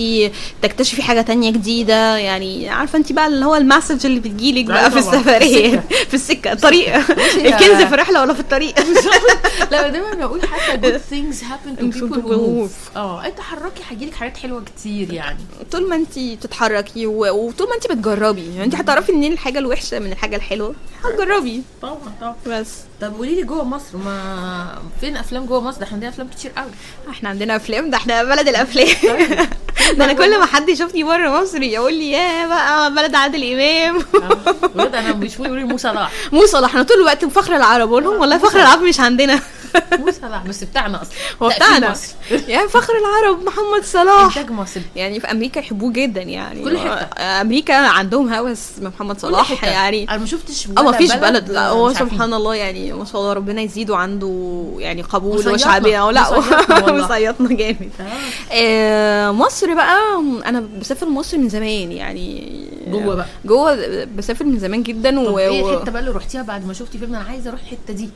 [0.62, 2.16] تكتشفي حاجة تانية جديدة.
[2.16, 5.84] يعني عارفة انت بقى اللي هو المسج اللي بتجيلك بقى في أيوة السفرية.
[6.08, 6.52] في السكة.
[6.56, 6.98] الطريق يا-
[7.37, 8.74] الكنز في الرحله ولا في الطريق.
[9.70, 12.28] لا دايما بقول حتى good things happen to people who
[12.68, 12.96] move.
[12.96, 15.38] آه أنت حركي هيجيلك حاجات حلوة كتير يعني.
[15.72, 18.46] طول ما انت بتتحركي وطول ما انت بتجربي.
[18.52, 21.62] يعني انت هتعرفي منين الحاجة الوحشة من الحاجة الحلوة؟ هتجربي.
[21.82, 22.34] طبعا طبعا.
[22.46, 22.68] بس.
[23.00, 26.50] طب قولي لي جوه مصر ما فين أفلام جوه مصر؟ ده إحنا عندنا أفلام كتير
[26.56, 26.70] قوي.
[27.10, 28.63] إحنا عندنا أفلام ده إحنا بلد الأفلام.
[29.96, 33.98] ده أنا كل ما حد يشوفني بره مصر يقول لي يا بقى بلد عادل إمام.
[34.74, 38.05] بجد أنا مش يقولوا لي مو صلاح مو صلاح إحنا طول الوقت فخر العرب أقول
[38.05, 39.40] لهم والله فخر العرب مش عندنا.
[39.92, 41.94] مو صلاح بس بتاعنا أصلا هو بتاعنا
[42.48, 47.20] يا فخر العرب محمد صلاح انتاج مصر يعني في أمريكا يحبوه جدا يعني كل حتة.
[47.20, 49.68] أمريكا عندهم هوس بمحمد صلاح كل حتة.
[49.68, 51.92] يعني أنا ما شفتش آه ما فيش بلد لا هو.
[51.92, 55.48] سبحان الله يعني ما شاء الله ربنا يزيده عنده يعني قبول.
[55.48, 56.24] وشعبيه لا.
[57.04, 58.04] مصيطنا جامد آه.
[58.52, 59.98] آه، مصر بقى
[60.46, 62.54] أنا بسافر مصر من زمان يعني
[62.87, 63.26] جوه بقى.
[63.44, 65.38] جوه بسافر من زمان جدا طب و...
[65.38, 65.74] إيه.
[65.74, 68.10] الحتة بقى اللي رحتيها بعد ما شفتي فيلم أنا عايزة أروح الحتة دي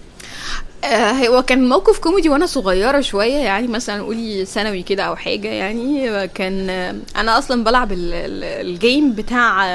[1.29, 6.29] هو كان موقف كوميدي وأنا صغيرة شوية يعني مثلا قولي ثانوي كده أو حاجة يعني
[6.29, 9.67] كان آه، أنا أصلا بلعب ال- ال- ال game بتاع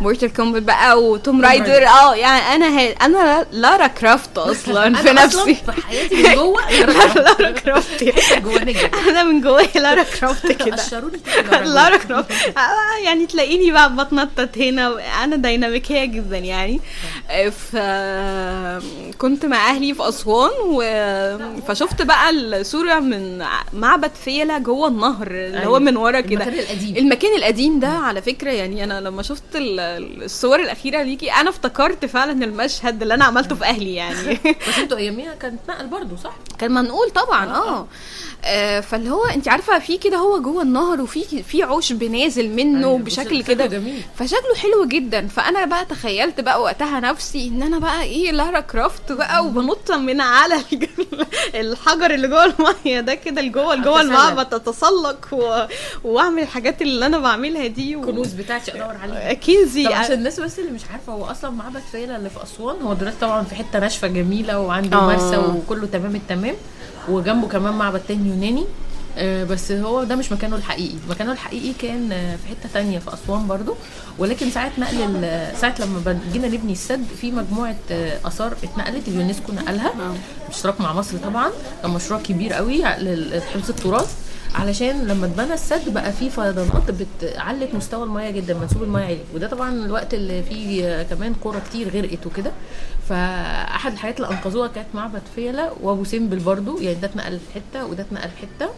[0.00, 1.86] Mortal Kombat بقى و Tomb Raider.
[1.86, 2.78] آه يعني أنا.
[3.08, 5.54] أنا Lara Croft أصلا في نفسي.
[5.54, 6.70] في حياتي من جوه
[7.20, 8.02] لارا كرافت
[9.08, 10.76] أنا من جوايا لارا كرافت كده.
[11.64, 16.80] لارا كرافت آه، يعني تلاقيني بقى بتنطط هنا أنا ديناميكيه جدا يعني.
[17.50, 17.76] ف
[19.18, 20.82] كنت مع أهلي في أسوان و...
[21.68, 25.78] فشفت بقى الصورة من معبد فيلة جوه النهر اللي هو أيوة.
[25.78, 26.96] من ورا كده المكان القديم.
[26.96, 32.04] المكان القديم ده على فكرة يعني أنا لما شفت ال- الصور الأخيرة ليكي أنا افتكرت
[32.06, 36.32] فعلا المشهد اللي أنا عملته في أهلي يعني بس أنتوا أياميها كانت نقل برضو صح؟
[36.58, 37.86] كان منقول طبعا آه، آه
[38.44, 42.86] آه، فاللي هو انت عارفة في كده هو جوه النهر وفي في عشب نازل منه
[42.88, 43.82] أيوة، بشكل كده.
[44.18, 49.12] فشكله حلو جدا فأنا بقى تخيلت بقى وقتها نفسي إن أنا بقى إيه لارا كرافت
[49.12, 50.54] بقى وبنط من على
[51.54, 53.96] الحجر اللي جوه المية ده كده لجوه أتسلق.
[53.96, 55.66] المعبد اتسلق و...
[56.04, 58.00] واعمل الحاجات اللي أنا بعملها دي و...
[58.00, 61.82] الكنوز بتاعتي أدور عليها كنزي طب عشان الناس بس اللي مش عارفة هو أصلا معبد
[61.92, 65.06] فيلة اللي في أسوان هو دلوقتي طبعا في حتة ناشفة جميلة وعنده آه.
[65.06, 66.54] مرسى وكله تمام التمام
[67.08, 68.64] وجنبه كمان معبد تاني يوناني
[69.44, 70.94] بس هو ده مش مكانه الحقيقي.
[71.10, 73.74] مكانه الحقيقي كان آه، في حتة تانية في أسوان برضو.
[74.18, 75.22] ولكن ساعة نقل
[75.60, 79.92] ساعة لما جينا نبني السد في مجموعة آه، آثار اتنقلت اليونسكو نقلها.
[80.48, 81.50] باشتراك مع مصر طبعا.
[81.82, 84.28] كان مشروع كبير قوي لحفظ التراث.
[84.54, 89.48] علشان لما اتبنى السد بقى فيه فيضانات بتعلت مستوى المياه جدا منسوب المياه عالي وده
[89.48, 92.50] طبعا الوقت اللي فيه آه، كمان قرى كتير غرقت وكده.
[93.08, 96.78] فأحد الحاجات اللي أنقذوها كانت معبد فيلة وأبو سمبل برضو.
[96.80, 98.64] يعني ده اتنقل في حتة وده اتنقل في حتة.
[98.64, 98.70] آه،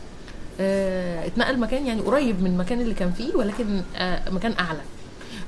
[1.27, 4.81] اتنقل مكان يعني قريب من المكان اللي كان فيه ولكن آه، مكان أعلى.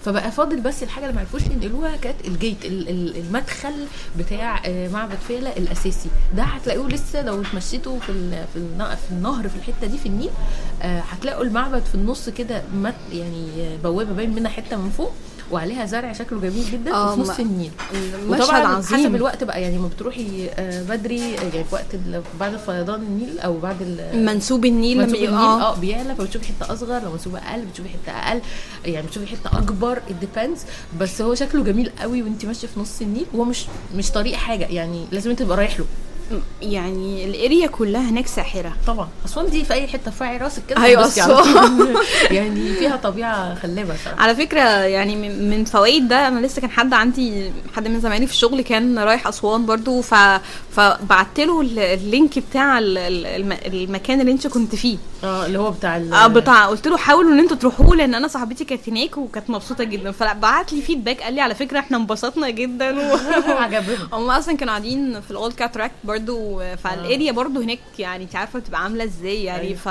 [0.05, 3.73] فبقى فاضل بس الحاجة اللي ما عرفوش ينقلوها كانت الجيت ال- ال- المدخل
[4.19, 6.09] بتاع آه، معبد فيلة الأساسي.
[6.37, 8.07] ده هتلاقوه لسه لو اتمشيتوا في
[8.53, 10.31] في الن- في النهر في الحتة دي في النيل
[10.83, 12.63] آه، هتلاقوا المعبد في النص كده
[13.13, 15.13] يعني آه، بوابة باين منها حتة من فوق.
[15.53, 17.71] وعليها زرع شكله جميل جدا آه، وفي نص النيل.
[18.29, 19.15] وطبعا حسب عظيم.
[19.17, 21.87] الوقت بقى يعني ما بتروحي آه، بدري آه، يعني في وقت
[22.41, 25.75] بعد فيضان النيل أو بعد ال- منسوب النيل منسوب لما النيل آه.
[25.77, 28.41] بيعلى فبتشوفي حتة أصغر لو منسوب أقل بتشوفي حتة أقل.
[28.85, 30.61] يعني بتشوفي حتة أكبر ال depends
[31.01, 33.27] بس هو شكله جميل قوي وانت ماشية في نص النيل.
[33.35, 33.65] وهو مش
[33.97, 35.85] مش طريق حاجة يعني لازم انت تبقى رايح له.
[36.63, 38.73] يعني ال area كلها هناك ساحرة.
[38.87, 39.09] طبعا.
[39.27, 40.81] أسوان دي في أي حتة في راسك كده؟
[41.25, 41.79] أسوان.
[41.79, 41.97] طول.
[42.37, 46.93] يعني فيها طبيعة خلابة صراحة على فكرة يعني من فوائد ده أنا لسه كان حد
[46.95, 50.15] عندي حد من زمايلي في الشغل كان رايح أسوان برضو ف
[50.77, 54.97] فبعت له ال- ال link بتاع ال- ال- الم- المكان اللي انت كنت فيه.
[55.25, 58.65] آه اللي هو بتاع آه بتاع قلت له حاولوا إن أنتوا تروحوا لأن أنا صاحبتي
[58.65, 60.11] كانت هناك وكانت مبسوطة جدا.
[60.13, 63.17] فبعت لي feedback قال لي على فكرة إحنا انبسطنا جدا و...
[64.13, 66.22] هم أصلا كانوا قاعدين في ال Old Cataract برضو
[66.77, 69.79] فال area برضو هناك يعني انت عارفة بتبقى عاملة إزاي يعني أيوة.
[69.79, 69.89] ف...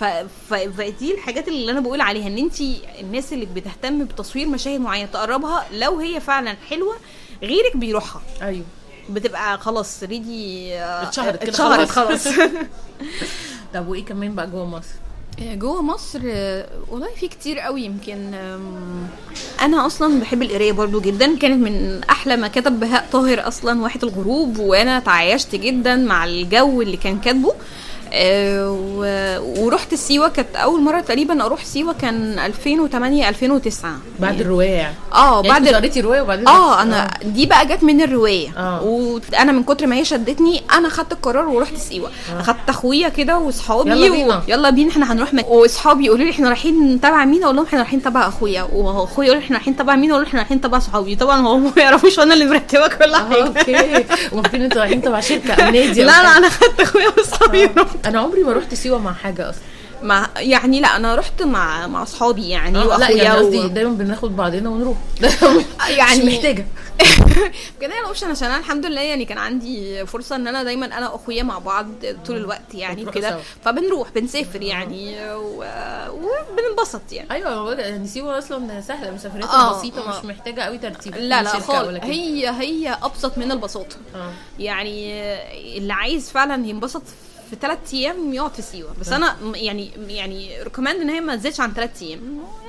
[0.00, 0.04] ف...
[0.50, 0.54] ف...
[0.54, 2.60] فدي الحاجات اللي أنا بقول عليها إن انت
[3.00, 6.96] الناس اللي بتهتم بتصوير مشاهد معينة تقربها لو هي فعلا حلوة
[7.42, 8.22] غيرك بيروحها.
[8.42, 8.64] أيوه.
[9.10, 12.28] بتبقى خلاص already اتشهرت كده اتشهرت خلاص.
[12.28, 12.48] خلاص.
[13.74, 14.94] طب وإيه كمان بقى جوه مصر؟
[15.40, 18.34] جوه مصر آه، والله في كتير قوي يمكن
[19.62, 21.38] أنا أصلا بحب القراية برضو جدا.
[21.38, 26.82] كانت من أحلى ما كتب بهاء طاهر أصلا واحة الغروب وأنا تعايشت جدا مع الجو
[26.82, 27.54] اللي كان كاتبه.
[29.58, 30.28] ورحت سيوة.
[30.28, 34.94] كانت أول مرة تقريبا أروح سيوة كان 2008 2009 بعد الرواية.
[35.14, 38.48] آه يعني بعد قريتي روايه وبعدين آه أنا دي بقى جت من الرواية.
[38.58, 38.82] آه.
[38.82, 42.10] وأنا من كتر ما هي شدتني أنا خدت القرار ورحت سيوة.
[42.40, 44.42] اخدت أخويا كده واصحابي يلا بينا.
[44.48, 45.48] يلا بينا إحنا هنروح مك...
[45.48, 48.62] واصحابي يقولوا لي إحنا رايحين تبع مين؟ أقول لهم إحنا رايحين تبع أخويا.
[48.72, 51.16] وأخويا يقول إحنا رايحين تبع مين؟ أقول إحنا رايحين تبع صحابي.
[51.16, 53.46] طبعا هم ما يعرفوش وأنا اللي مرتبة كل حاجة.
[53.46, 54.04] أوكي.
[54.32, 56.36] وفاكرين أنتوا رايحين تبع شركة أو نادي لا لا.
[56.36, 58.05] أنا خدت أخويا واصحابي ورحت.
[58.06, 59.62] أنا عمري ما رحت سيوة مع حاجة أصلا.
[60.02, 63.90] مع يعني لا أنا رحت مع مع أصحابي يعني آه، لا يعني و- قصدي دايما
[63.90, 64.96] بناخد بعضنا ونروح.
[65.98, 66.66] يعني- مش محتاجه
[67.80, 71.10] كان هي الاوبشن عشان أنا الحمد لله يعني كان عندي فرصة إن أنا دايما أنا
[71.10, 71.86] وأخويا مع بعض
[72.26, 73.38] طول الوقت يعني كده.
[73.64, 75.64] فبنروح بنسافر يعني و...
[76.12, 77.30] وبننبسط يعني.
[77.30, 80.18] أيوه يعني سيوة أصلا سهلة مسافرتها آه، بسيطة آه.
[80.18, 81.98] مش محتاجة قوي ترتيب لا لا خالص.
[82.04, 83.96] هي هي أبسط من البساطة.
[84.14, 84.32] آه.
[84.58, 85.12] يعني
[85.78, 87.02] اللي عايز فعلا ينبسط
[87.50, 88.90] في ثلاث أيام يقعد في سيوة.
[89.00, 92.20] بس أنا يعني يعني recommend إن هي ما تزيدش عن ثلاث أيام.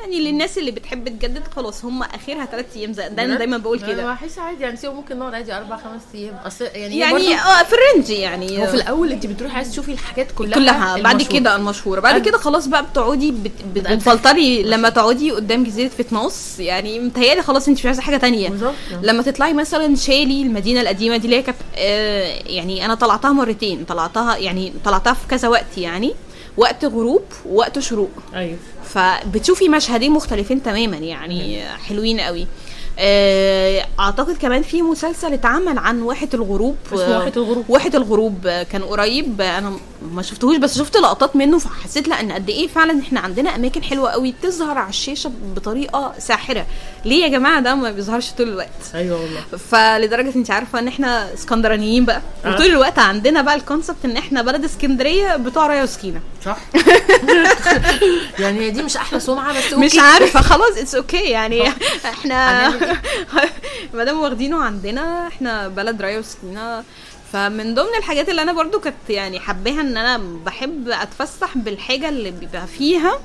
[0.02, 2.94] يعني للناس اللي بتحب تجدد خلاص هم آخرها ثلاث أيام.
[2.94, 4.06] زي ده أنا؟ دايما بقول كده.
[4.14, 4.64] بحس عادي.
[4.64, 6.36] يعني سيوة ممكن نقعد عادي أربع خمس أيام.
[6.46, 8.62] أصل يعني يعني آه في ال range يعني.
[8.62, 10.98] هو في الأول أنت بتروحي عايزه تشوفي الحاجات كلها كلها.
[10.98, 11.22] بعد.
[11.22, 12.00] كده المشهورة.
[12.00, 13.34] بعد كده خلاص بقى بتقعدي.
[13.76, 18.50] بتفلتري لما تقعدي قدام جزيرة فتناس يعني متهيألي خلاص أنت مش عايزة حاجة تانية.
[18.50, 18.74] بالظبط.
[19.02, 23.86] لما تطلعي مثلا شالي المدينة القديمة دي اللي هي كانت آه، يعني أنا طلعتها مرتين.
[23.86, 26.14] طلعتها يعني طلعتها في كذا وقت يعني
[26.58, 28.12] وقت غروب ووقت شروق.
[28.36, 28.58] أيوه.
[28.84, 32.48] فبتشوفي مشهدين مختلفين تماما يعني حلوين قوي.
[34.00, 36.76] أعتقد كمان في مسلسل اتعمل عن واحة الغروب.
[36.94, 37.66] اسمه واحة الغروب.
[37.70, 39.42] واحة الغروب آه، كان قريب.
[39.42, 39.74] آه، أنا
[40.12, 43.84] ما شفتهوش بس شفت لقطات منه فحسيت لا إن قد إيه فعلا إحنا عندنا أماكن
[43.84, 46.66] حلوة قوي بتظهر على الشاشة بطريقة ساحرة.
[47.06, 49.42] ليه يا جماعة ده ما بيظهرش طول الوقت؟ أيوه والله.
[49.72, 52.22] فلدرجة أنت عارفة إن إحنا اسكندرانيين بقى.
[52.46, 52.54] آه.
[52.54, 56.22] وطول الوقت عندنا بقى ال concept إن إحنا بلد اسكندرية بتوع ريا وسكينة.
[56.46, 56.58] صح.
[58.40, 60.00] يعني دي مش أحلى سمعة بس مش okay.
[60.00, 61.68] عارفة خلاص it's okay يعني.
[62.06, 62.68] إحنا
[63.94, 66.84] ما دام واخدينه عندنا إحنا بلد ريا وسكينه
[67.34, 72.32] فمن ضمن الحاجات اللي أنا برضو كنت يعني حباها إن أنا بحب أتفسح بالحاجة اللي
[72.32, 73.20] بيبقى فيها.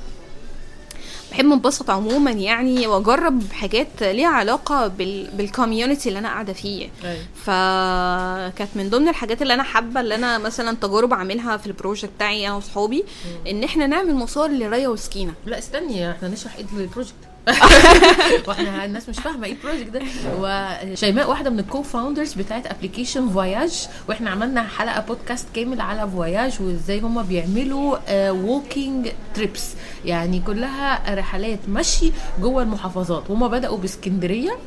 [1.31, 6.89] بحب انبسط عموما يعني وأجرب حاجات ليها علاقة بال بال community اللي أنا قاعدة فيه.
[7.03, 7.21] أيوة.
[7.45, 12.11] فكانت من ضمن الحاجات اللي أنا حابة اللي أنا مثلا تجارب أعملها في ال project
[12.15, 13.03] بتاعي أنا واصحابي
[13.49, 15.33] إن إحنا نعمل مسار لريا وسكينة.
[15.45, 17.13] لا استني إحنا نشرح إيه ال project
[18.47, 20.01] وإحنا الناس مش فاهمة إيه ال project ده.
[20.39, 26.53] وشيماء واحدة من ال co-founders بتاعت application فواياج وإحنا عملنا حلقة بودكاست كامل على فواياج
[26.61, 27.97] وازاي هم بيعملوا
[28.31, 29.69] walking trips
[30.05, 33.23] يعني كلها رحلات مشي جوه المحافظات.
[33.31, 34.57] هم بدأوا بإسكندرية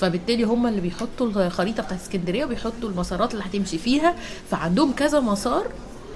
[0.00, 4.14] فبالتالي هم اللي بيحطوا الخريطة بتاعت إسكندرية وبيحطوا المسارات اللي هتمشي فيها.
[4.50, 5.66] فعندهم كذا مسار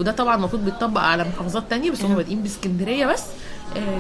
[0.00, 3.20] وده طبعا المفروض بيتطبق على محافظات تانية بس هم بادئين بإسكندرية بس.
[3.20, 3.24] آه،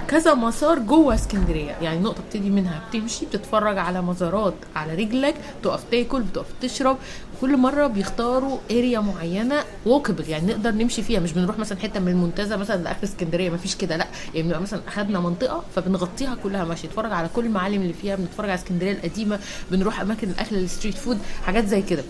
[0.08, 1.72] كذا مسار جوه اسكندرية.
[1.82, 6.96] يعني نقطه بتبتدي منها بتمشي بتتفرج على مزارات على رجلك بتقف تاكل بتقف تشرب.
[7.40, 11.20] كل مرة بيختاروا area معينة walkable يعني نقدر نمشي فيها.
[11.20, 14.06] مش بنروح مثلا حتة من المنتزه مثلا لآخر اسكندرية مفيش كده لأ.
[14.34, 16.86] يعني بنبقى مثلا أخدنا منطقة فبنغطيها كلها ماشي.
[16.86, 19.38] نتفرج على كل المعالم اللي فيها بنتفرج على اسكندرية القديمة
[19.70, 22.02] بنروح أماكن الأكل ال street food حاجات زي كده.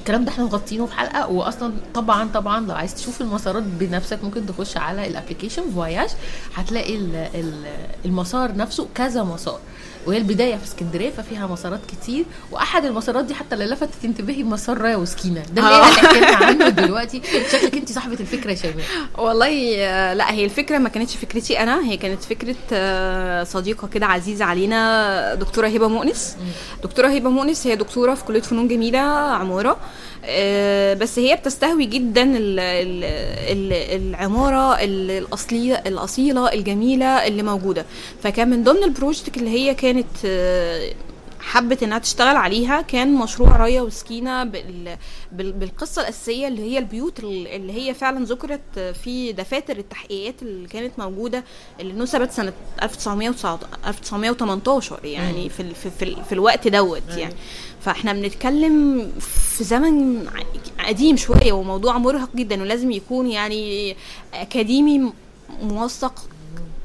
[0.00, 4.46] الكلام ده إحنا مغطينه في حلقة واصلا طبعا طبعا لو عايز تشوف المسارات بنفسك ممكن
[4.46, 6.08] تخش على ال application فواياج
[6.54, 7.66] هتلاقي ال- ال-
[8.04, 9.58] المسار نفسه كذا مسار.
[10.06, 14.78] وهي البداية في اسكندرية ففيها مسارات كتير وأحد المسارات دي حتى اللي لفتت انتباهي مسار
[14.78, 15.42] ريا وسكينة.
[15.52, 15.84] ده اللي آه.
[15.84, 17.22] هي هتحكي لنا عنه دلوقتي.
[17.52, 18.84] شكلك أنت صاحبة الفكرة يا شيماء
[19.18, 24.06] والله آه، لا هي الفكرة ما كانتش فكرتي أنا هي كانت فكرة آه، صديقة كده
[24.06, 26.36] عزيزة علينا دكتورة هبة مؤنس.
[26.82, 29.70] دكتورة هبة مؤنس هي دكتورة في كلية فنون جميلة عمارة.
[29.70, 29.76] آه،
[30.94, 33.04] بس هي بتستهوي جدا ال- ال-
[33.72, 37.86] ال- العمارة ال- الاصليه الأصيلة الجميلة اللي موجودة.
[38.22, 40.92] فكان من ضمن البروجكت اللي هي كانت آه،
[41.40, 44.96] حبت إنها تشتغل عليها كان مشروع رايا وسكينة بال...
[45.32, 45.52] بال...
[45.52, 50.92] بالقصة الأساسية اللي هي البيوت ال- اللي هي فعلا ذكرت في دفاتر التحقيقات اللي كانت
[50.98, 51.44] موجودة
[51.80, 52.52] اللي نسبت سنة
[52.82, 55.74] 1918 يعني في ال...
[55.74, 56.16] في, في.
[56.28, 57.34] في الوقت دوت يعني.
[57.80, 60.26] فاحنا بنتكلم في زمن
[60.86, 63.96] قديم شوية وموضوع مرهق جدا ولازم يكون يعني
[64.34, 65.12] أكاديمي
[65.62, 66.14] موثق.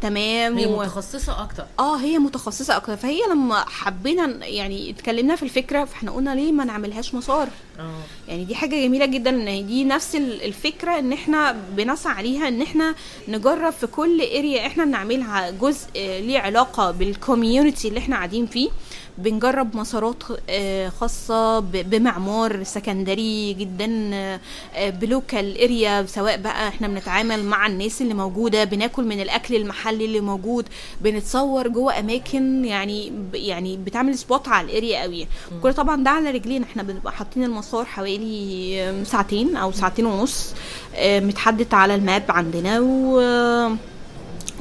[0.01, 0.57] تمام.
[0.57, 1.65] هي و- متخصصة أكتر.
[1.79, 2.95] آه هي متخصصة أكتر.
[2.97, 7.47] فهي لما حبينا يعني اتكلمنا في الفكرة فاحنا قلنا ليه ما نعملهاش مسار؟
[7.79, 7.91] آه.
[8.27, 12.61] يعني دي حاجة جميلة جدا إن دي نفس ال- الفكرة إن إحنا بنسعى عليها إن
[12.61, 12.95] إحنا
[13.27, 18.69] نجرب في كل area إحنا بنعملها جزء ليه علاقة بال community اللي إحنا قاعدين فيه.
[19.17, 24.39] بنجرب مسارات آه، خاصة بمعمار سكندري جدا آه،
[24.75, 29.55] آه، ب local area سواء بقى إحنا بنتعامل مع الناس اللي موجودة بناكل من الأكل
[29.55, 30.65] المحلي اللي موجود
[31.01, 35.27] بنتصور جوه أماكن يعني يعني بتعمل spot على ال area قوي.
[35.63, 40.53] كل طبعا ده على رجلينا إحنا بنبقى حاطين المسار حوالي ساعتين أو ساعتين ونص
[41.01, 43.19] متحدد على ال map عندنا و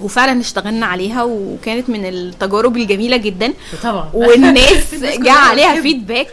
[0.03, 3.53] وفعلا اشتغلنا عليها وكانت من التجارب الجميلة جدا.
[3.83, 4.11] طبعا.
[4.15, 5.81] والناس الناس جه عليها.
[5.81, 6.27] feedback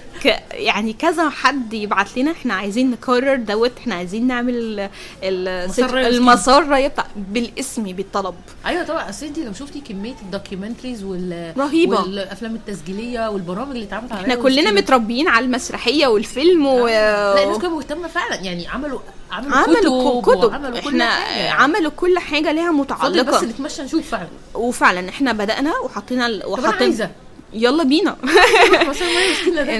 [0.51, 4.89] يعني كذا حد يبعت لنا إحنا عايزين نكرر دوت إحنا عايزين نعمل
[5.23, 12.01] المسار بتاع بالاسم بالطلب أيوه طبعا أصل انت لو شفتي كمية ال documentaries وال رهيبة.
[12.01, 14.71] والأفلام التسجيلية والبرامج اللي اتعملت عليها إحنا كلنا.
[14.71, 16.88] متربيين على المسرحية والفيلم و...
[16.88, 18.99] لا الناس كانت مهتمة فعلا يعني عملوا
[19.31, 21.49] عملوا, عملوا كتب, كتب وعملوا كل إحنا حاجة يعني.
[21.49, 26.75] عملوا كل حاجة ليها فاضل بس متعلقة نتمشى نشوف فعلا وفعلا إحنا بدأنا وحطينا وحطينا
[26.75, 27.10] عايزة
[27.53, 28.15] يلا بينا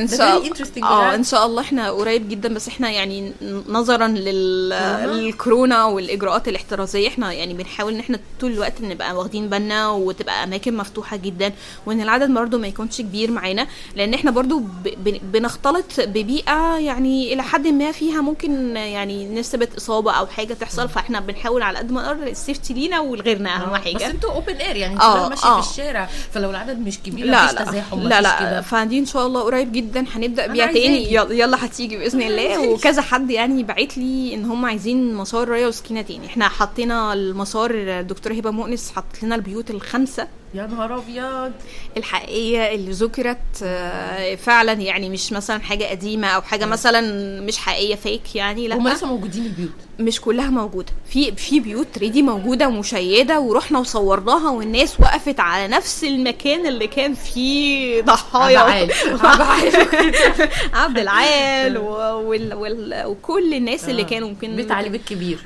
[0.02, 1.16] إن شاء interesting آه.
[1.16, 3.34] إن شاء الله إحنا قريب جدا بس إحنا يعني
[3.70, 4.08] نظرا.
[4.08, 10.44] كورونا؟ للكورونا والإجراءات الاحترازية إحنا يعني بنحاول إن إحنا طول الوقت نبقى واخدين بالنا وتبقى
[10.44, 11.52] أماكن مفتوحة جدا
[11.86, 14.84] وإن العدد برضو ما يكونش كبير معانا لأن إحنا برضو ب...
[14.84, 20.90] بن- بنختلط ببيئة يعني إلى حد ما فيها ممكن يعني نسبة إصابة أو حاجة تحصل
[20.90, 24.32] فإحنا بنحاول على قد ما نقدر ال safety لينا ولغيرنا اهم آه، حاجة بس أنتوا
[24.32, 25.62] open air يعني آه، أنتوا ماشي آه.
[25.62, 28.62] في الشارع فلو العدد مش كبير لا مفيش لا تزاحم لا لا كده.
[28.62, 30.66] فدي إن شاء الله قريب جدا هنبدأ بيها.
[30.66, 31.14] تاني.
[31.14, 32.70] يلا, يلا هتيجي بإذن الله.
[32.70, 36.26] وكذا حد يعني بعت لي إن هم عايزين مسار ريا وسكينة تاني.
[36.26, 40.28] إحنا حطينا المسار الدكتوره هبة مؤنس حطت لنا البيوت الخمسة.
[40.54, 41.52] يا نهار أبيض.
[41.98, 47.02] الحقيقيه اللي ذكرت آه، فعلا يعني مش مثلا حاجة قديمة أو حاجة مثلا
[47.42, 48.76] مش حقيقية فيك يعني لأ.
[48.78, 49.72] هم لسه موجودين البيوت.
[50.00, 50.92] مش كلها موجودة.
[51.10, 57.14] في في بيوت ريدي موجودة مشيده ورحنا وصورناها والناس وقفت على نفس المكان اللي كان
[57.14, 58.60] فيه ضحايا.
[60.74, 61.78] عبد العال.
[63.08, 64.06] وكل الناس اللي آه.
[64.06, 65.40] كانوا ممكن بيت علي بيت كبير.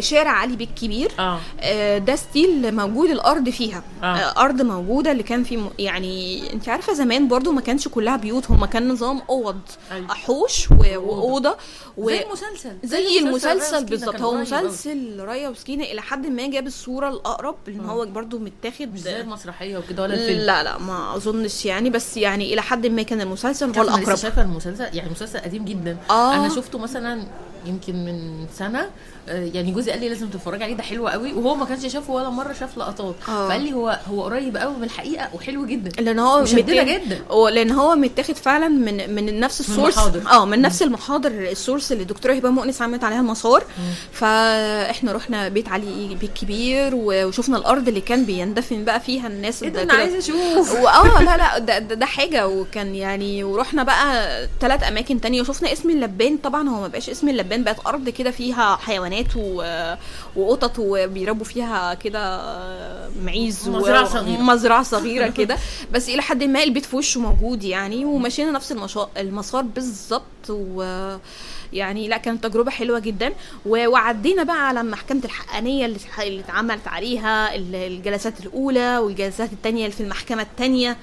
[0.00, 4.06] شارع علي بيك كبير آه آه، ده ستيل موجود الأرض فيها آه.
[4.06, 4.40] آه.
[4.44, 5.64] أرض موجودة اللي كان في.
[5.78, 9.60] يعني أنت عارفة زمان برضو ما كانش كلها بيوت هم كان نظام أوض
[9.92, 10.14] أيوة.
[10.14, 10.70] حوش.
[10.70, 11.56] وأوضة
[11.96, 12.10] و...
[12.10, 14.34] زي المسلسل زي المسلسل ريا بالظبط هو.
[14.34, 19.20] مسلسل رايا وسكينة إلى حد ما جاب الصورة الأقرب إن هو برضو متاخد مش زي
[19.20, 23.20] المسرحية وكده ولا الفيلم لا لا ما أظنش يعني بس يعني إلى حد ما كان
[23.20, 26.34] المسلسل هو الأقرب شايفة المسلسل يعني مسلسل قديم جدا آه.
[26.34, 27.22] أنا شفته مثلا
[27.66, 28.88] يمكن من سنة آه،
[29.30, 31.32] يعني جوزي قال لي لازم تتفرجي عليه ده حلو قوي.
[31.32, 33.14] وهو ما كانش شافه ولا مرة شاف لقطات.
[33.28, 33.48] آه.
[33.48, 36.02] فقال لي هو هو قريب قوي من الحقيقة وحلو جدا.
[36.02, 37.20] لأن هو متاخد- جدا.
[37.50, 39.98] لأن هو متاخد فعلا من من نفس السورس.
[40.32, 43.64] آه من نفس المحاضر السورس اللي الدكتوره هبة مؤنس عملت عليها المسار.
[44.12, 49.68] فإحنا رحنا بيت علي بيت كبير وشفنا الأرض اللي كان بيندفن بقى فيها الناس إيه
[49.68, 49.82] ده.
[49.82, 50.72] أنا عايزة أشوف.
[50.74, 52.48] واه لا لا ده, ده, ده حاجة.
[52.48, 55.40] وكان يعني ورحنا بقى ثلاث أماكن تانية.
[55.40, 56.36] وشفنا اسم اللبان.
[56.36, 59.19] طبعا هو ما بقاش اسم اللبان بقت أرض كده فيها حيوانات.
[59.36, 59.64] و...
[60.36, 62.40] وقطط وبيربوا فيها كده
[63.24, 64.40] معيز و- مزرعة صغيرة.
[64.40, 65.56] مزرعة صغيرة كده.
[65.92, 69.08] بس إلى حد ما البيت في وشه موجود يعني ومشينا نفس المشا...
[69.16, 70.82] المسار بالظبط و
[71.72, 73.32] يعني لا كانت تجربة حلوة جدا.
[73.66, 79.84] و- وعدينا بقى على محكمة الحقانية اللي اللي اتعملت عليها ال- الجلسات الأولى والجلسات الثانية
[79.84, 80.96] اللي في المحكمة الثانية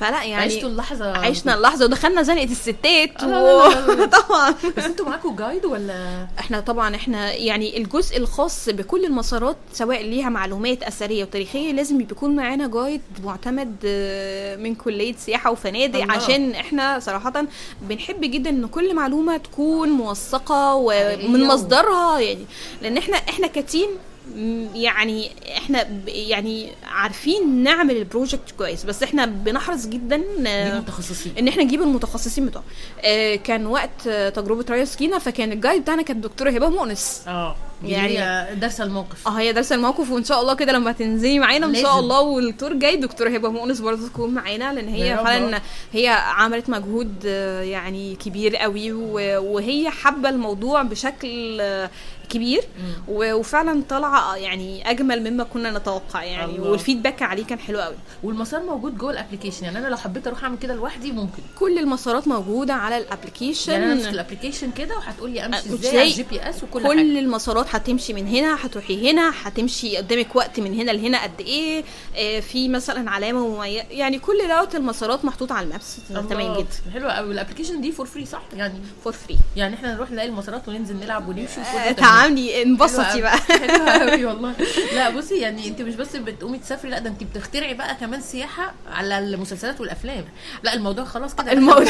[0.00, 1.18] فلا يعني عشتوا اللحظة.
[1.18, 4.06] عشنا اللحظة ودخلنا زنقة الستات لا.
[4.20, 4.54] طبعا.
[4.76, 10.28] بس أنتوا معاكم جايد ولا؟ إحنا طبعا إحنا يعني الجزء الخاص بكل المسارات سواء ليها
[10.28, 16.14] معلومات أثرية وتاريخية لازم بيكون معانا جايد معتمد آه، من كلية سياحة وفنادق الله.
[16.14, 17.44] عشان إحنا صراحة
[17.82, 22.44] بنحب جدا إن كل معلومة تكون موثقة ومن مصدرها يعني
[22.82, 23.88] لأن إحنا إحنا كتيم
[24.74, 30.82] يعني إحنا يعني عارفين نعمل البروجكت كويس بس إحنا بنحرص جدا آه،
[31.38, 32.62] إن إحنا نجيب المتخصصين بتوع
[33.04, 37.56] آه، كان وقت آه، تجربة ريا سكينة فكان الجايد بتاعنا كانت الدكتوره هبة مؤنس آه
[37.84, 41.74] يعني- دارسه الموقف آه هي دارسه الموقف وإن شاء الله كده لما تنزلي معانا إن
[41.74, 41.98] شاء.
[41.98, 45.16] الله والتور جاي دكتوره هبة مؤنس برضه تكون معانا لأن هي.
[45.16, 45.60] فعلا
[45.92, 47.24] هي عملت مجهود
[47.64, 51.62] يعني كبير قوي وهي حابة الموضوع بشكل
[52.30, 52.62] كبير.
[53.08, 56.70] وفعلا طالعه يعني أجمل مما كنا نتوقع يعني الله.
[56.70, 60.42] والفيدباك عليه كان حلو قوي والمسار موجود جوه ال application يعني أنا لو حبيت أروح
[60.44, 61.42] أعمل كده لوحدي ممكن.
[61.58, 65.68] كل المسارات موجودة على ال application يعني أنا امسك ال application كده وهتقول لي أمشي
[65.68, 67.00] مش إزاي على ال GPS وكل كل حاجة.
[67.00, 71.84] المسارات هتمشي من هنا هتروحي هنا هتمشي قدامك وقت من هنا لهنا قد إيه
[72.16, 73.84] آه، في مثلا علامة مميزة.
[73.90, 75.96] يعني كل دوت المسارات محطوطة على ال maps.
[76.30, 76.54] تمام.
[76.56, 76.66] جدا.
[76.92, 78.74] حلوة قوي ال application دي for free صح؟ يعني
[79.04, 82.02] for free يعني إحنا نروح نلاقي المسارات وننزل نلعب ونمشي وكل ده.
[82.20, 82.34] تمام.
[82.36, 83.38] تعاملي انبسطي بقى.
[83.38, 84.54] حلوة قوي والله
[84.94, 88.74] لا بصي يعني انت مش بس بتقومي تسافري لا ده انت بتخترعي بقى كمان سياحة
[88.92, 90.24] على المسلسلات والأفلام
[90.62, 91.84] لا الموضوع خلاص كده الموضوع-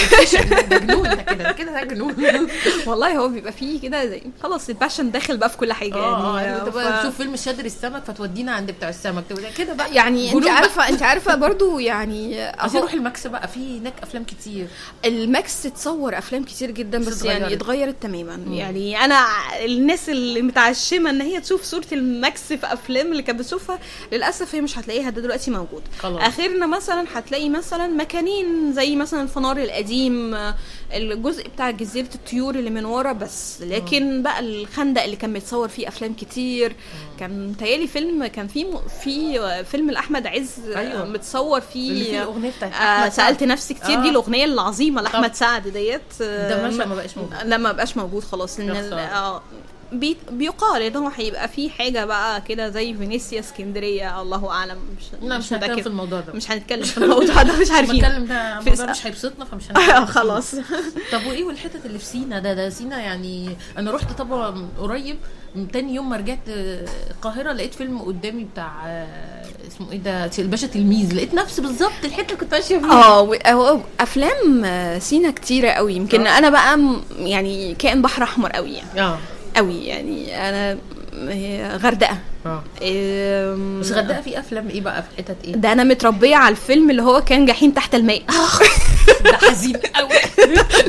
[0.71, 2.15] ده جنون ده كده ده كده ده جنون
[2.87, 6.41] والله هو بيبقى فيه كده زي خلاص ال passion داخل بقى في كل حاجة آه
[6.41, 9.25] يعني يعني ف- تبقى نشوف فيلم شادر السمك فتودينا عند بتاع السمك
[9.59, 10.49] كده بقى يعني انت.
[10.49, 14.67] عارفة انت عارفة برضو يعني عايزين نروح المكس بقى في هناك أفلام كتير
[15.05, 17.63] المكس تصور أفلام كتير جدا بس يعني اتغيرت.
[17.63, 19.27] اتغيرت تماما يعني أنا
[19.65, 23.79] الناس اللي متعشمة إن هي تشوف صورة الماكس في أفلام اللي كانت بتشوفها
[24.13, 26.23] للأسف هي مش هتلاقيها ده دلوقتي موجود خلاص.
[26.23, 30.55] آخرنا مثلا هتلاقي مثلا مكانين زي مثلا الفنار القديم آه،
[30.93, 35.89] الجزء بتاع جزيرة الطيور اللي من ورا بس لكن بقى الخندق اللي كان متصور فيه
[35.89, 36.73] أفلام كتير
[37.21, 41.05] كان متهيألي فيلم كان في م- في فيلم لأحمد عز أيوة.
[41.05, 43.09] متصور فيه اللي الأغنية بتاعت آه.
[43.09, 44.03] سألت نفسي كتير آه.
[44.03, 45.35] دي الأغنية العظيمة لأحمد.
[45.35, 47.35] سعد ديت ده ما بقاش موجود.
[47.45, 48.95] لا ما بقاش موجود خلاص خسارة.
[49.01, 49.43] آه
[49.93, 54.79] بي بيقال ان هو هيبقى في حاجة بقى كده زي فينيسيا اسكندرية الله أعلم.
[54.99, 55.81] مش لا مش هنتكلم.
[55.81, 56.33] في الموضوع ده.
[56.33, 57.97] مش هنتكلم في الموضوع ده مش عارفين.
[57.97, 60.07] بتكلم ده الموضوع مش هيبسطنا فمش آه، هنتكلم.
[60.07, 60.55] خلاص.
[61.13, 65.17] طب وإيه والحتت اللي في سينا؟ ده ده سينا يعني أنا رحت طبعا قريب.
[65.73, 70.67] تاني يوم ما رجعت آه، القاهرة لقيت فيلم قدامي بتاع آه، اسمه إيه ده؟ الباشا
[70.67, 71.15] تلميذ.
[71.15, 72.93] لقيت نفسي بالظبط الحتة اللي كنت ماشية فيها.
[72.93, 75.95] آه هو أفلام آه، سينا كتيرة قوي.
[75.95, 76.39] يمكن آه.
[76.39, 76.79] أنا بقى
[77.19, 79.01] يعني كائن بحر أحمر قوي يعني.
[79.01, 79.19] آه.
[79.57, 80.79] قوي يعني أنا
[81.29, 82.19] آه، غردقة.
[82.47, 82.63] آه.
[83.81, 87.03] بس غردقة في أفلام إيه بقى؟ في حتت إيه؟ ده أنا متربية على الفيلم اللي
[87.03, 88.23] هو كان جحيم تحت الماء.
[89.25, 90.09] ده حزين قوي.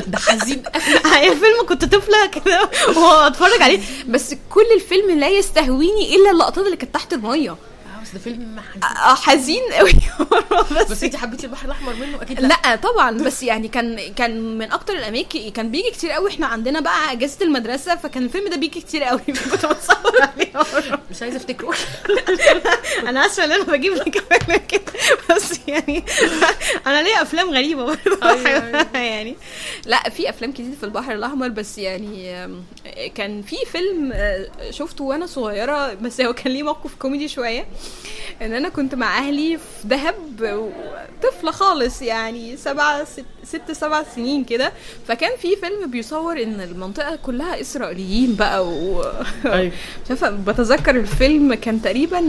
[0.06, 0.82] ده حزين قوي.
[1.32, 3.78] الفيلم كنت طفلة كده واتفرج عليه.
[4.08, 7.50] بس كل الفيلم لا يستهويني إلا اللقطات اللي كانت تحت المية.
[7.50, 7.56] آه،
[8.12, 8.82] ده فيلم حزين.
[8.84, 9.92] آه حزين قوي
[10.80, 12.46] بس بس انت حبيتي البحر الأحمر منه؟ أكيد لا.
[12.48, 13.10] لا طبعا.
[13.18, 17.36] بس يعني كان كان من أكتر الأماكن كان بيجي كتير قوي إحنا عندنا بقى أجازة
[17.44, 19.20] المدرسة فكان الفيلم ده بيجي كتير قوي
[19.52, 20.52] كنت بتصور عليه.
[21.10, 21.74] مش عايزة أفتكره.
[23.08, 24.08] أنا اسفه إن أنا بجيب لك
[24.66, 24.82] كده.
[25.30, 26.04] بس يعني
[26.86, 28.18] أنا ليا أفلام غريبة برضه.
[28.22, 28.86] أيوة، أيوة.
[28.98, 29.36] يعني.
[29.86, 31.48] لا في أفلام كتير في البحر الأحمر.
[31.48, 32.48] بس يعني
[33.14, 35.94] كان في فيلم آه، شفته وأنا صغيرة.
[35.94, 37.66] بس هو كان ليه موقف كوميدي شوية.
[38.42, 40.14] إن أنا كنت مع أهلي في دهب
[41.22, 44.72] طفله خالص يعني سبعة ست, ست سبع سنين كده.
[45.08, 49.02] فكان في فيلم بيصور إن المنطقة كلها إسرائيليين بقى و
[49.44, 49.72] أيوة.
[50.08, 52.20] شايفه بتذكر الفيلم كان تقريبا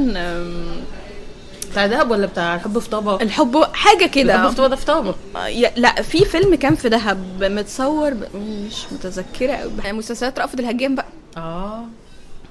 [1.71, 4.85] بتاع دهب ولا بتاع الحب في طابة؟ الحب حاجة الحب كده في طابة ده في
[4.85, 5.15] طابة.
[5.75, 11.05] لا في فيلم كان في دهب متصور مش متذكرة قوي مسلسلات رأفت الهجان بقى.
[11.37, 11.85] آه.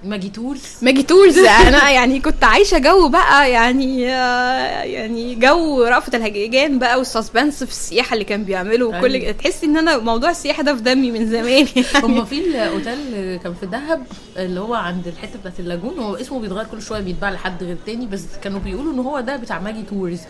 [0.04, 1.38] ماجي تورز ماجي تورز
[1.68, 7.64] أنا يعني كنت عايشة جو بقى يعني آه، يعني جو رأفت الهجان بقى وال suspense
[7.64, 9.32] في السياحة اللي كان بيعمله وكل أيوة.
[9.32, 11.66] تحسي إن أنا موضوع السياحة ده في دمي من زمان.
[12.04, 16.14] هم يعني في الأوتيل كان في دهب اللي هو عند الحتة بتاعت ال lagoon هو
[16.14, 19.58] اسمه بيتغير كل شوية بيتباع لحد غير تاني بس كانوا بيقولوا إن هو ده بتاع
[19.58, 20.20] ماجي تورز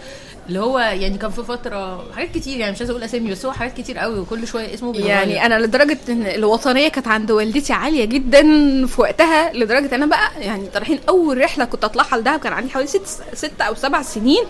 [0.49, 3.53] اللي هو يعني كان في فترة حاجات كتير يعني مش عايزة أقول أسامي بس هو
[3.53, 7.73] حاجات كتير قوي وكل شوية اسمه بيتغير يعني أنا لدرجة إن الوطنية كانت عند والدتي
[7.73, 8.43] عالية جدا
[8.87, 12.87] في وقتها لدرجة أنا بقى يعني رايحين أول رحلة كنت أطلعها لدهب كان عندي حوالي
[12.87, 14.43] ست ست أو سبع سنين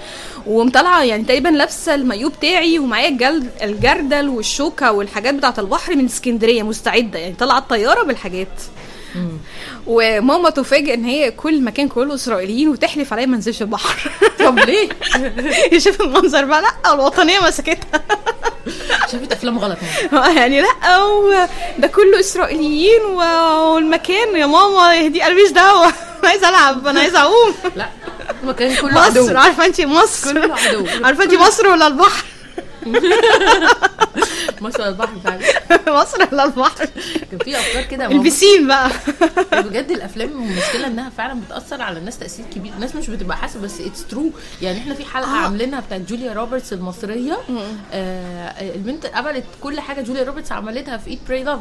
[0.47, 6.62] ومطلعه يعني تقريبا لابسة المايو بتاعي ومعايا الجلد الجردل والشوكة والحاجات بتاعة البحر من اسكندرية
[6.62, 8.49] مستعدة يعني طالعة الطيارة بالحاجات.
[9.86, 14.10] وماما تفاجئ إن هي كل مكان كله إسرائيليين وتحلف عليا ما انزلش البحر.
[14.46, 14.88] طب ليه؟
[15.76, 16.62] يشوف المنظر بقى.
[16.62, 18.02] لا الوطنية مسكتها.
[19.12, 19.78] شافت أفلام غلط
[20.12, 20.28] ماما.
[20.28, 21.48] يعني لا
[21.78, 24.36] ده كله إسرائيليين والمكان.
[24.36, 25.86] يا ماما دي مش دعوة.
[25.86, 27.54] أنا عايزه ألعب أنا عايزه أعوم.
[27.76, 27.88] لا
[28.42, 29.24] المكان كله عدو.
[29.24, 30.86] مصر عارفة انت مصر؟ كله عدو.
[31.04, 32.24] عارفة انت مصر ولا البحر؟
[34.62, 35.43] مصر البحر فعلا.
[36.01, 36.87] مصر البحر.
[37.30, 38.07] كان في أفكار كده.
[38.07, 38.91] البسين بقى.
[39.64, 42.72] بجد الأفلام المشكلة إنها فعلا بتأثر على الناس تأثير كبير.
[42.74, 44.30] الناس مش بتبقى حاسة بس it's true
[44.62, 45.37] يعني إحنا في حلقة آه.
[45.45, 47.39] عاملينها بتاعت جوليا روبرتس المصرية.
[47.93, 51.59] آه البنت قبلت كل حاجة جوليا روبرتس عملتها في Eat Pray Love